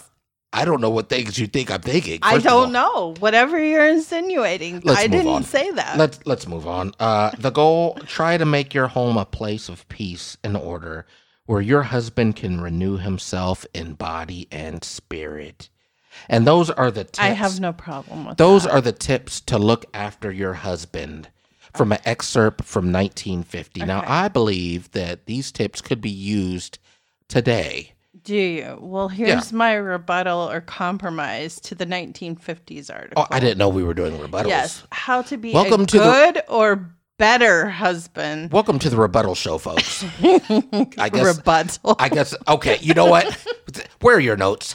I 0.53 0.65
don't 0.65 0.81
know 0.81 0.91
what 0.91 1.09
things 1.09 1.39
you 1.39 1.47
think 1.47 1.71
I'm 1.71 1.81
thinking. 1.81 2.19
I 2.23 2.35
First 2.35 2.47
all, 2.47 2.63
don't 2.65 2.73
know. 2.73 3.15
Whatever 3.21 3.63
you're 3.63 3.89
insinuating, 3.89 4.83
I 4.89 5.07
didn't 5.07 5.29
on. 5.29 5.43
say 5.45 5.71
that. 5.71 5.97
Let's 5.97 6.19
let's 6.27 6.47
move 6.49 6.67
on. 6.67 6.93
Uh, 6.99 7.31
the 7.39 7.51
goal: 7.51 7.97
try 8.07 8.37
to 8.37 8.45
make 8.45 8.75
your 8.75 8.89
home 8.89 9.17
a 9.17 9.25
place 9.25 9.69
of 9.69 9.89
peace 9.89 10.37
and 10.43 10.57
order, 10.57 11.07
where 11.47 11.61
your 11.61 11.83
husband 11.85 12.35
can 12.37 12.61
renew 12.61 12.97
himself 12.97 13.65
in 13.75 13.95
body 13.95 14.49
and 14.51 14.83
spirit. 14.83 15.69
And 16.29 16.47
those 16.47 16.69
are 16.71 16.91
the 16.91 17.05
tips. 17.05 17.21
I 17.21 17.29
have 17.29 17.61
no 17.61 17.73
problem 17.73 18.27
with 18.27 18.37
Those 18.37 18.65
that. 18.65 18.73
are 18.73 18.81
the 18.81 18.93
tips 18.93 19.41
to 19.43 19.57
look 19.59 19.87
after 19.95 20.33
your 20.33 20.55
husband 20.55 21.29
from 21.75 21.93
an 21.93 22.01
excerpt 22.05 22.65
from 22.65 22.87
1950. 22.93 23.85
Now, 23.85 24.03
I 24.05 24.27
believe 24.27 24.91
that 24.91 25.27
these 25.27 25.53
tips 25.53 25.81
could 25.81 26.01
be 26.01 26.11
used 26.11 26.79
today. 27.29 27.93
Do 28.25 28.35
you? 28.37 28.79
Well, 28.81 29.09
here's 29.09 29.53
my 29.53 29.75
rebuttal 29.75 30.51
or 30.51 30.61
compromise 30.61 31.59
to 31.61 31.75
the 31.75 31.87
1950s 31.87 32.93
article. 32.93 33.23
Oh, 33.23 33.27
I 33.31 33.41
didn't 33.41 33.59
know 33.59 33.69
we 33.69 33.83
were 33.85 33.95
doing 33.95 34.17
rebuttals. 34.19 34.49
Yes, 34.49 34.83
how 34.93 35.23
to 35.23 35.37
be 35.37 35.53
Welcome 35.53 35.83
a 35.83 35.87
to 35.87 35.99
the- 35.99 36.05
good 36.05 36.43
or 36.49 36.91
better 37.17 37.69
husband. 37.69 38.51
Welcome 38.53 38.79
to 38.81 38.91
the 38.91 38.97
rebuttal 38.97 39.35
show, 39.35 39.59
folks. 39.59 40.05
I 40.23 41.09
guess. 41.13 41.37
rebuttal. 41.37 41.97
I 41.99 42.09
guess. 42.09 42.35
Okay, 42.49 42.79
you 42.81 42.95
know 42.95 43.07
what? 43.07 43.33
Where 44.01 44.17
are 44.17 44.21
your 44.21 44.37
notes? 44.37 44.75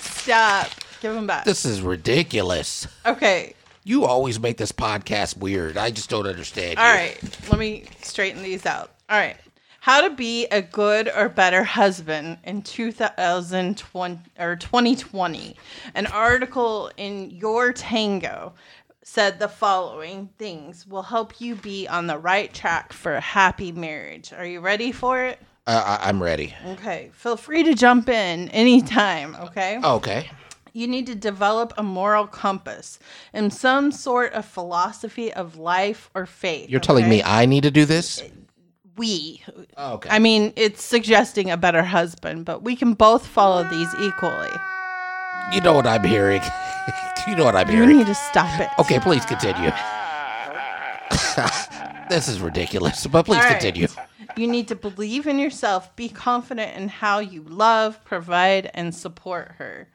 Stop. 0.00 0.68
Give 1.00 1.14
them 1.14 1.26
back. 1.26 1.44
This 1.44 1.64
is 1.64 1.82
ridiculous. 1.82 2.86
okay. 3.04 3.54
You 3.84 4.04
always 4.04 4.40
make 4.40 4.56
this 4.56 4.72
podcast 4.72 5.36
weird. 5.36 5.76
I 5.76 5.90
just 5.92 6.10
don't 6.10 6.26
understand. 6.26 6.76
All 6.78 6.84
you. 6.92 6.98
right. 6.98 7.38
Let 7.50 7.58
me 7.60 7.84
straighten 8.02 8.42
these 8.42 8.66
out. 8.66 8.90
All 9.08 9.16
right. 9.16 9.36
How 9.86 10.00
to 10.00 10.10
be 10.10 10.46
a 10.46 10.62
good 10.62 11.08
or 11.16 11.28
better 11.28 11.62
husband 11.62 12.38
in 12.42 12.62
2020 12.62 14.18
or 14.36 14.56
2020. 14.56 15.56
An 15.94 16.06
article 16.06 16.90
in 16.96 17.30
Your 17.30 17.72
Tango 17.72 18.54
said 19.04 19.38
the 19.38 19.46
following 19.46 20.30
things 20.38 20.88
will 20.88 21.04
help 21.04 21.40
you 21.40 21.54
be 21.54 21.86
on 21.86 22.08
the 22.08 22.18
right 22.18 22.52
track 22.52 22.92
for 22.92 23.14
a 23.14 23.20
happy 23.20 23.70
marriage. 23.70 24.32
Are 24.32 24.44
you 24.44 24.58
ready 24.58 24.90
for 24.90 25.24
it? 25.24 25.38
Uh, 25.68 25.98
I- 26.00 26.08
I'm 26.08 26.20
ready. 26.20 26.52
Okay. 26.66 27.10
Feel 27.12 27.36
free 27.36 27.62
to 27.62 27.72
jump 27.74 28.08
in 28.08 28.48
anytime, 28.48 29.36
okay? 29.36 29.78
Okay. 29.84 30.28
You 30.72 30.88
need 30.88 31.06
to 31.06 31.14
develop 31.14 31.72
a 31.78 31.84
moral 31.84 32.26
compass 32.26 32.98
and 33.32 33.54
some 33.54 33.92
sort 33.92 34.32
of 34.32 34.46
philosophy 34.46 35.32
of 35.32 35.56
life 35.56 36.10
or 36.12 36.26
faith. 36.26 36.70
You're 36.70 36.80
telling 36.80 37.08
me? 37.08 37.22
I 37.22 37.46
need 37.46 37.62
to 37.62 37.70
do 37.70 37.84
this? 37.84 38.20
We. 38.96 39.42
Okay. 39.78 40.08
I 40.10 40.18
mean, 40.18 40.52
it's 40.56 40.82
suggesting 40.82 41.50
a 41.50 41.56
better 41.56 41.82
husband, 41.82 42.44
but 42.44 42.62
we 42.62 42.76
can 42.76 42.94
both 42.94 43.26
follow 43.26 43.64
these 43.64 43.88
equally. 44.00 44.50
you 45.52 45.60
know 45.60 45.74
what 45.74 45.86
I'm 45.86 46.04
hearing. 46.04 46.42
you 47.28 47.36
know 47.36 47.44
what 47.44 47.56
I'm 47.56 47.68
You 47.68 47.82
hearing. 47.82 47.98
need 47.98 48.06
to 48.06 48.14
stop 48.14 48.60
it. 48.60 48.68
Okay, 48.78 48.98
please 48.98 49.24
continue. 49.24 49.70
this 52.08 52.28
is 52.28 52.40
ridiculous, 52.40 53.06
but 53.06 53.26
please 53.26 53.38
right. 53.38 53.60
continue. 53.60 53.88
You 54.36 54.46
need 54.46 54.68
to 54.68 54.76
believe 54.76 55.26
in 55.26 55.38
yourself, 55.38 55.94
be 55.96 56.08
confident 56.08 56.76
in 56.76 56.88
how 56.88 57.20
you 57.20 57.42
love, 57.42 58.02
provide, 58.04 58.70
and 58.74 58.94
support 58.94 59.52
her. 59.58 59.88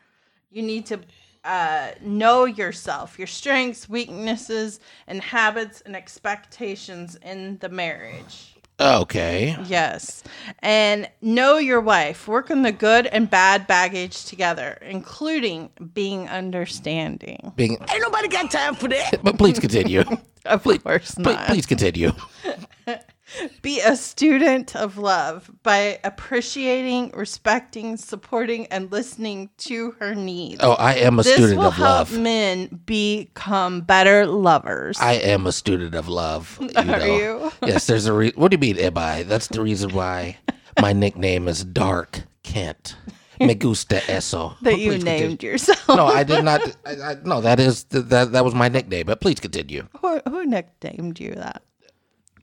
You 0.50 0.64
need 0.64 0.86
to 0.88 1.00
uh, 1.44 1.92
know 2.02 2.46
yourself, 2.46 3.18
your 3.18 3.28
strengths, 3.28 3.90
weaknesses, 3.90 4.80
and 5.08 5.22
habits 5.22 5.82
and 5.82 5.96
expectations 5.96 7.18
in 7.24 7.58
the 7.60 7.70
marriage. 7.70 8.51
Okay. 8.82 9.56
Yes. 9.66 10.24
And 10.60 11.08
know 11.22 11.58
your 11.58 11.80
wife. 11.82 12.28
Work 12.28 12.50
on 12.50 12.64
the 12.64 12.72
good 12.72 13.06
and 13.08 13.30
bad 13.30 13.68
baggage 13.68 14.26
together, 14.26 14.78
including 14.82 15.70
being 15.94 16.28
understanding. 16.28 17.54
Being, 17.56 17.78
Ain't 17.92 18.02
nobody 18.02 18.28
got 18.28 18.50
time 18.50 18.76
for 18.76 18.88
that. 18.88 19.20
but 19.24 19.38
please 19.38 19.60
continue. 19.60 20.04
Of 20.44 20.64
course 20.64 20.82
Please, 21.14 21.18
not. 21.20 21.46
please 21.46 21.66
continue. 21.68 22.14
Be 23.62 23.80
a 23.82 23.96
student 23.96 24.76
of 24.76 24.98
love 24.98 25.50
by 25.64 26.00
appreciating, 26.04 27.12
respecting, 27.16 27.98
supporting, 27.98 28.66
and 28.68 28.92
listening 28.92 29.50
to 29.60 29.92
her 30.00 30.14
needs. 30.16 30.60
Oh, 30.64 30.74
I 30.74 30.96
am 30.96 31.20
a 31.20 31.24
this 31.24 31.34
student 31.36 31.60
will 31.60 31.68
of 31.68 31.74
help 31.76 32.12
love. 32.12 32.20
men 32.20 32.82
become 32.86 33.82
better 33.82 34.26
lovers. 34.26 35.00
I 35.00 35.14
am 35.14 35.48
a 35.48 35.52
student 35.52 35.96
of 35.96 36.08
love. 36.08 36.60
You 36.72 36.72
Are 36.76 36.86
know. 37.00 37.06
you? 37.06 37.52
yes, 37.68 37.86
there's 37.88 38.06
a 38.06 38.14
re- 38.14 38.34
What 38.36 38.50
do 38.52 38.56
you 38.56 38.60
mean, 38.60 38.78
am 38.84 38.98
I? 38.98 39.24
That's 39.24 39.48
the 39.48 39.62
reason 39.62 39.92
why 39.94 40.38
my 40.80 40.94
nickname 40.94 41.48
is 41.48 41.64
Dark 41.64 42.22
Kent. 42.44 42.96
Me 43.40 43.56
gusta 43.56 44.02
eso. 44.10 44.56
that 44.62 44.78
you 44.80 44.92
continue. 44.92 45.28
named 45.30 45.44
yourself. 45.44 45.88
No, 45.90 46.06
I 46.06 46.24
did 46.24 46.44
not. 46.44 46.62
I, 46.86 46.92
I, 46.92 47.16
no, 47.26 47.42
that 47.42 47.60
is 47.60 47.86
that. 47.86 48.32
That 48.34 48.46
was 48.46 48.54
my 48.54 48.70
nickname. 48.70 49.08
But 49.08 49.20
please 49.20 49.40
continue. 49.40 49.88
who, 50.00 50.22
who 50.30 50.46
nicknamed 50.46 51.20
you 51.20 51.34
that? 51.36 51.64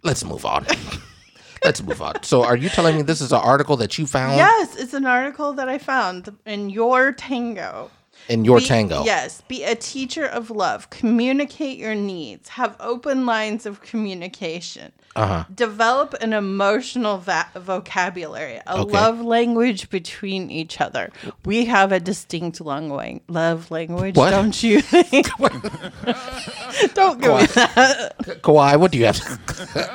Let's 0.03 0.25
move 0.25 0.45
on. 0.45 0.67
Let's 1.65 1.83
move 1.83 2.01
on. 2.01 2.23
So, 2.23 2.45
are 2.45 2.57
you 2.57 2.69
telling 2.69 2.97
me 2.97 3.03
this 3.03 3.21
is 3.21 3.33
an 3.33 3.41
article 3.41 3.77
that 3.79 3.99
you 3.99 4.07
found 4.07 4.37
Yes, 4.37 4.77
it's 4.77 4.95
an 4.95 5.05
article 5.07 5.55
that 5.55 5.69
I 5.69 5.79
found 5.79 6.37
in 6.47 6.71
Your 6.71 7.13
Tango. 7.13 7.91
In 8.29 8.45
your 8.45 8.59
Be- 8.59 8.65
tango? 8.67 9.05
Yes. 9.05 9.43
Be 9.49 9.65
a 9.65 9.75
teacher 9.75 10.25
of 10.27 10.51
love. 10.51 10.91
Communicate 10.91 11.79
your 11.79 11.95
needs. 11.95 12.51
Have 12.51 12.77
open 12.81 13.27
lines 13.27 13.67
of 13.67 13.81
communication. 13.83 14.93
Uh 15.17 15.27
huh. 15.27 15.45
Develop 15.53 16.15
an 16.21 16.33
emotional 16.33 17.19
va- 17.19 17.49
vocabulary, 17.57 18.61
a 18.67 18.77
Okay. 18.77 18.93
love 18.93 19.21
language 19.21 19.91
between 19.91 20.51
each 20.51 20.81
other. 20.81 21.11
We 21.45 21.65
have 21.65 21.91
a 21.91 21.99
distinct 21.99 22.61
lang- 22.61 23.21
love 23.27 23.71
language, 23.71 24.17
What? 24.17 24.31
don't 24.31 24.63
you 24.63 24.81
think? 24.93 25.27
don't 26.95 27.21
go 27.21 27.39
me 27.39 27.47
that. 27.47 28.15
Kawhi, 28.43 28.77
what 28.79 28.93
do 28.93 28.99
you 28.99 29.07
have? 29.07 29.21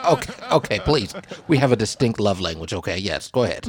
okay, 0.12 0.34
okay, 0.52 0.80
please. 0.80 1.14
We 1.48 1.58
have 1.58 1.72
a 1.72 1.78
distinct 1.78 2.20
love 2.20 2.42
language. 2.42 2.74
Okay, 2.74 2.98
yes, 2.98 3.30
go 3.32 3.44
ahead. 3.44 3.68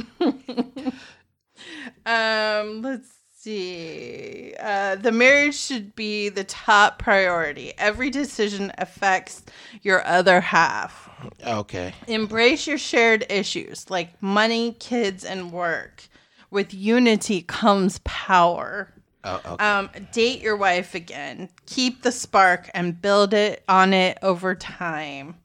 Um, 2.05 2.81
let's 2.81 3.09
see. 3.45 4.53
Uh, 4.59 4.95
the 4.95 5.11
marriage 5.11 5.55
should 5.55 5.95
be 5.95 6.29
the 6.29 6.43
top 6.43 6.97
priority. 6.97 7.73
Every 7.77 8.09
decision 8.09 8.71
affects 8.77 9.43
your 9.83 10.05
other 10.05 10.41
half. 10.41 11.09
Okay. 11.45 11.93
Embrace 12.07 12.65
your 12.65 12.79
shared 12.79 13.25
issues 13.29 13.89
like 13.89 14.21
money, 14.21 14.75
kids, 14.79 15.23
and 15.23 15.51
work. 15.51 16.03
With 16.49 16.73
unity 16.73 17.41
comes 17.43 17.99
power. 18.03 18.91
Oh, 19.23 19.41
okay. 19.45 19.65
Um, 19.65 19.89
date 20.11 20.41
your 20.41 20.57
wife 20.57 20.95
again. 20.95 21.49
Keep 21.65 22.01
the 22.01 22.11
spark 22.11 22.69
and 22.73 22.99
build 22.99 23.33
it 23.33 23.63
on 23.67 23.93
it 23.93 24.17
over 24.21 24.55
time. 24.55 25.35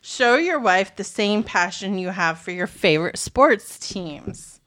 Show 0.00 0.36
your 0.36 0.58
wife 0.58 0.96
the 0.96 1.04
same 1.04 1.42
passion 1.42 1.98
you 1.98 2.08
have 2.08 2.38
for 2.38 2.52
your 2.52 2.66
favorite 2.66 3.18
sports 3.18 3.78
teams. 3.78 4.59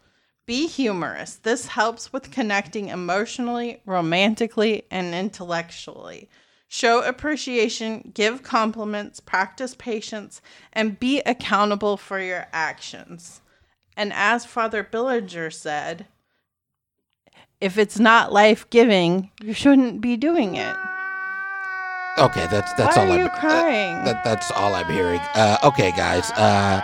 Be 0.46 0.68
humorous. 0.68 1.36
This 1.36 1.68
helps 1.68 2.12
with 2.12 2.32
connecting 2.32 2.90
emotionally, 2.90 3.82
romantically, 3.86 4.84
and 4.92 5.16
intellectually. 5.16 6.30
Show 6.68 7.02
appreciation, 7.04 8.12
give 8.14 8.44
compliments, 8.44 9.20
practice 9.20 9.76
patience, 9.76 10.42
and 10.74 11.00
be 11.00 11.22
accountable 11.22 11.98
for 11.98 12.20
your 12.20 12.48
actions. 12.52 13.42
And 13.96 14.12
as 14.12 14.44
Father 14.44 14.84
Billinger 14.84 15.52
said, 15.52 16.08
if 17.62 17.78
it's 17.78 18.00
not 18.00 18.34
life 18.34 18.70
giving, 18.70 19.30
you 19.42 19.54
shouldn't 19.54 20.02
be 20.02 20.18
doing 20.18 20.56
it. 20.56 20.76
Okay, 22.18 22.46
that's 22.52 22.74
that's 22.74 22.98
Why 22.98 23.06
all 23.06 23.12
are 23.12 23.16
I'm 23.16 23.20
you 23.22 23.26
uh, 23.28 23.40
crying? 23.40 24.04
that, 24.04 24.24
that's 24.24 24.52
all 24.52 24.76
I'm 24.76 24.92
hearing. 24.92 25.20
Uh, 25.34 25.58
okay, 25.64 25.92
guys. 25.92 26.30
Uh, 26.32 26.82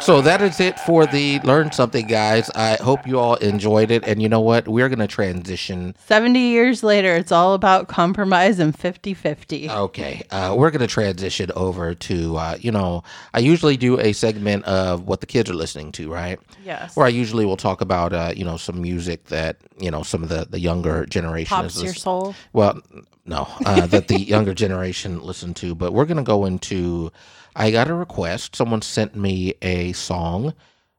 so 0.00 0.20
that 0.22 0.42
is 0.42 0.60
it 0.60 0.78
for 0.80 1.06
the 1.06 1.40
learn 1.40 1.72
something, 1.72 2.06
guys. 2.06 2.50
I 2.54 2.76
hope 2.76 3.06
you 3.06 3.18
all 3.18 3.36
enjoyed 3.36 3.90
it, 3.90 4.04
and 4.06 4.22
you 4.22 4.28
know 4.28 4.40
what? 4.40 4.68
We're 4.68 4.88
gonna 4.88 5.06
transition 5.06 5.94
70 6.06 6.38
years 6.38 6.82
later, 6.82 7.14
it's 7.14 7.32
all 7.32 7.54
about 7.54 7.88
compromise 7.88 8.58
and 8.58 8.76
50 8.76 9.14
50. 9.14 9.70
Okay, 9.70 10.22
uh, 10.30 10.54
we're 10.56 10.70
going 10.70 10.80
to 10.80 10.86
transition 10.86 11.50
over 11.56 11.94
to, 11.94 12.36
uh, 12.36 12.56
you 12.60 12.70
know, 12.70 13.02
I 13.34 13.40
usually 13.40 13.76
do 13.76 13.98
a 13.98 14.12
segment 14.12 14.64
of 14.64 15.06
what 15.06 15.20
the 15.20 15.26
kids 15.26 15.50
are 15.50 15.54
listening 15.54 15.92
to, 15.92 16.10
right? 16.10 16.38
Yes. 16.64 16.96
Where 16.96 17.06
I 17.06 17.10
usually 17.10 17.44
will 17.44 17.56
talk 17.56 17.80
about, 17.80 18.12
uh, 18.12 18.32
you 18.36 18.44
know, 18.44 18.56
some 18.56 18.80
music 18.80 19.26
that, 19.26 19.56
you 19.78 19.90
know, 19.90 20.02
some 20.02 20.22
of 20.22 20.28
the, 20.28 20.46
the 20.48 20.60
younger 20.60 21.06
generation 21.06 21.56
Pops 21.56 21.82
your 21.82 21.94
soul. 21.94 22.34
Well, 22.52 22.80
no, 23.24 23.48
uh, 23.64 23.86
that 23.86 24.08
the 24.08 24.20
younger 24.34 24.54
generation 24.54 25.20
listen 25.22 25.54
to. 25.54 25.74
But 25.74 25.92
we're 25.92 26.04
going 26.04 26.16
to 26.16 26.22
go 26.22 26.44
into, 26.44 27.12
I 27.56 27.70
got 27.70 27.88
a 27.88 27.94
request. 27.94 28.54
Someone 28.54 28.82
sent 28.82 29.16
me 29.16 29.54
a 29.62 29.92
song 29.92 30.52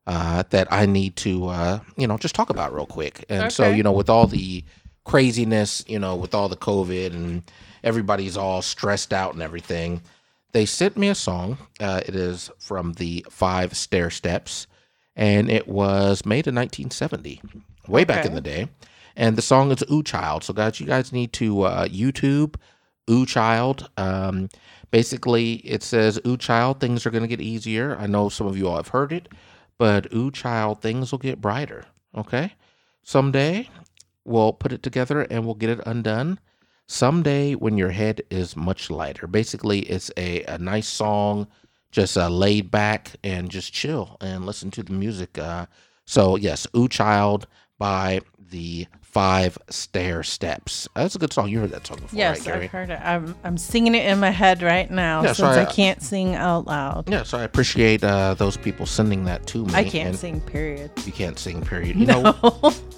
uh, 0.07 0.43
that 0.49 0.67
I 0.71 0.85
need 0.87 1.15
to, 1.17 1.47
uh, 1.47 1.79
you 1.97 2.07
know, 2.07 2.17
just 2.17 2.33
talk 2.33 2.49
about 2.49 2.73
real 2.73 2.87
quick. 2.87 3.23
And 3.29 3.43
so, 3.51 3.63
you 3.77 3.83
know, 3.83 3.91
with 3.91 4.09
all 4.09 4.25
the 4.25 4.63
craziness, 5.03 5.83
you 5.87 5.99
know, 5.99 6.15
with 6.15 6.33
all 6.33 6.49
the 6.49 6.57
COVID 6.57 7.13
and 7.13 7.43
everybody's 7.83 8.35
all 8.35 8.61
stressed 8.63 9.13
out 9.13 9.33
and 9.33 9.43
everything, 9.43 10.01
they 10.53 10.65
sent 10.65 10.97
me 10.97 11.09
a 11.09 11.15
song. 11.15 11.57
Uh, 11.79 12.01
it 12.05 12.15
is 12.15 12.49
from 12.57 12.93
the 12.93 13.23
Five 13.29 13.73
Stairsteps, 13.73 14.65
and 15.15 15.51
it 15.51 15.67
was 15.67 16.25
made 16.25 16.47
in 16.47 16.55
1970, 16.55 17.41
way 17.87 18.03
back 18.03 18.25
in 18.25 18.33
the 18.33 18.41
day. 18.41 18.67
And 19.15 19.35
the 19.35 19.41
song 19.41 19.71
is 19.71 19.83
Ooh 19.91 20.03
Child. 20.03 20.43
So, 20.43 20.53
guys, 20.53 20.79
you 20.79 20.85
guys 20.87 21.11
need 21.11 21.33
to 21.33 21.63
uh, 21.63 21.87
YouTube 21.87 22.55
Ooh 23.09 23.25
Child. 23.25 23.89
Um, 23.97 24.49
basically, 24.91 25.55
it 25.55 25.83
says 25.83 26.19
Ooh 26.25 26.37
Child, 26.37 26.79
things 26.79 27.05
are 27.05 27.11
going 27.11 27.23
to 27.23 27.27
get 27.27 27.41
easier. 27.41 27.97
I 27.97 28.07
know 28.07 28.29
some 28.29 28.47
of 28.47 28.57
you 28.57 28.67
all 28.67 28.77
have 28.77 28.89
heard 28.89 29.11
it, 29.11 29.29
but 29.77 30.13
Ooh 30.13 30.31
Child, 30.31 30.81
things 30.81 31.11
will 31.11 31.19
get 31.19 31.41
brighter. 31.41 31.85
Okay? 32.15 32.53
Someday 33.03 33.69
we'll 34.25 34.53
put 34.53 34.73
it 34.73 34.83
together 34.83 35.21
and 35.21 35.45
we'll 35.45 35.55
get 35.55 35.69
it 35.69 35.79
undone. 35.85 36.39
Someday 36.87 37.53
when 37.53 37.77
your 37.77 37.91
head 37.91 38.21
is 38.29 38.55
much 38.55 38.89
lighter. 38.89 39.27
Basically, 39.27 39.79
it's 39.81 40.09
a, 40.17 40.43
a 40.43 40.57
nice 40.57 40.87
song, 40.87 41.47
just 41.91 42.17
uh, 42.17 42.29
laid 42.29 42.71
back 42.71 43.11
and 43.23 43.49
just 43.49 43.73
chill 43.73 44.17
and 44.21 44.45
listen 44.45 44.71
to 44.71 44.83
the 44.83 44.93
music. 44.93 45.37
Uh, 45.37 45.65
so, 46.05 46.37
yes, 46.37 46.65
Ooh 46.75 46.87
Child 46.87 47.47
by 47.77 48.21
the 48.37 48.87
Five 49.11 49.57
Stairsteps. 49.71 50.87
That's 50.93 51.15
a 51.15 51.17
good 51.19 51.33
song. 51.33 51.49
You 51.49 51.59
heard 51.61 51.71
that 51.71 51.87
song 51.87 51.97
before, 51.99 52.17
Yes, 52.17 52.39
right, 52.39 52.45
Gary? 52.53 52.65
I've 52.65 52.71
heard 52.71 52.89
it. 52.91 52.99
I'm 53.03 53.35
I'm 53.43 53.57
singing 53.57 53.95
it 53.95 54.05
in 54.05 54.19
my 54.19 54.29
head 54.29 54.61
right 54.61 54.89
now 54.91 55.21
Yeah, 55.21 55.27
since 55.33 55.37
so 55.39 55.45
I, 55.47 55.61
I- 55.63 55.65
can't 55.65 56.01
sing 56.01 56.35
out 56.35 56.67
loud. 56.67 57.09
Yeah, 57.09 57.23
so 57.23 57.37
I 57.39 57.43
appreciate 57.43 58.03
uh, 58.03 58.35
those 58.35 58.57
people 58.57 58.85
sending 58.85 59.25
that 59.25 59.47
to 59.47 59.65
me. 59.65 59.73
I 59.73 59.83
can't 59.83 60.15
sing. 60.15 60.41
Period. 60.41 60.91
You 61.05 61.11
can't 61.11 61.39
sing, 61.39 61.61
period. 61.61 61.95
You 61.95 62.05
know, 62.13 62.35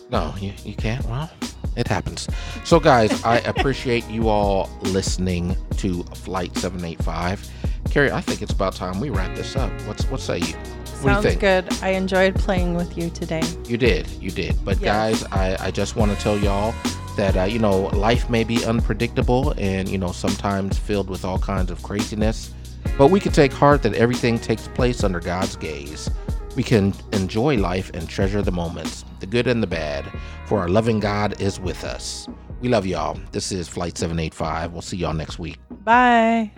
no, 0.10 0.34
you, 0.40 0.52
you 0.66 0.76
can't. 0.76 1.06
Well, 1.06 1.30
it 1.78 1.88
happens. 1.88 2.28
So, 2.66 2.80
guys, 2.80 3.24
I 3.24 3.38
appreciate 3.46 4.06
you 4.10 4.28
all 4.28 4.70
listening 4.82 5.56
to 5.78 6.04
Flight 6.16 6.54
785. 6.58 7.50
Carrie, 7.92 8.12
I 8.12 8.20
think 8.22 8.42
it's 8.42 8.52
about 8.52 8.76
time 8.76 9.00
we 9.00 9.10
wrap 9.10 9.36
this 9.36 9.56
up. 9.56 9.72
What's 9.88 10.04
what 10.10 10.20
say 10.20 10.40
you? 10.40 10.56
Sounds 11.04 11.22
do 11.24 11.30
you 11.32 11.38
think? 11.40 11.42
good. 11.42 11.84
I 11.84 11.90
enjoyed 11.90 12.36
playing 12.36 12.76
with 12.76 12.98
you 12.98 13.10
today. 13.10 13.42
You 13.66 13.78
did, 13.78 14.08
you 14.22 14.32
did. 14.32 14.58
But 14.64 14.80
Yes. 14.80 15.22
guys, 15.22 15.32
I, 15.32 15.68
I 15.68 15.72
just 15.72 15.96
want 15.96 16.12
to 16.12 16.18
tell 16.22 16.38
y'all 16.38 16.74
that 17.16 17.36
uh, 17.38 17.44
you 17.44 17.60
know 17.60 17.88
life 17.88 18.30
may 18.30 18.44
be 18.44 18.64
unpredictable 18.66 19.54
and 19.58 19.90
you 19.90 19.98
know 19.98 20.12
sometimes 20.12 20.78
filled 20.78 21.10
with 21.10 21.26
all 21.26 21.40
kinds 21.40 21.70
of 21.72 21.82
craziness, 21.84 22.54
but 22.98 23.08
we 23.10 23.20
can 23.20 23.32
take 23.32 23.52
heart 23.52 23.84
that 23.84 23.94
everything 23.96 24.40
takes 24.40 24.68
place 24.70 25.04
under 25.04 25.20
God's 25.20 25.56
gaze. 25.56 26.10
We 26.56 26.64
can 26.64 26.94
enjoy 27.14 27.58
life 27.58 27.92
and 27.94 28.10
treasure 28.10 28.42
the 28.42 28.52
moments, 28.52 29.06
the 29.20 29.28
good 29.28 29.48
and 29.48 29.62
the 29.62 29.68
bad, 29.68 30.06
for 30.46 30.60
our 30.60 30.68
loving 30.70 31.00
God 31.00 31.40
is 31.42 31.60
with 31.60 31.84
us. 31.84 32.28
We 32.62 32.68
love 32.68 32.86
y'all. 32.86 33.18
This 33.32 33.52
is 33.54 33.70
Flight 33.70 33.98
785. 33.98 34.74
We'll 34.74 34.82
see 34.82 34.98
y'all 34.98 35.14
next 35.14 35.40
week. 35.40 35.60
Bye. 35.84 36.52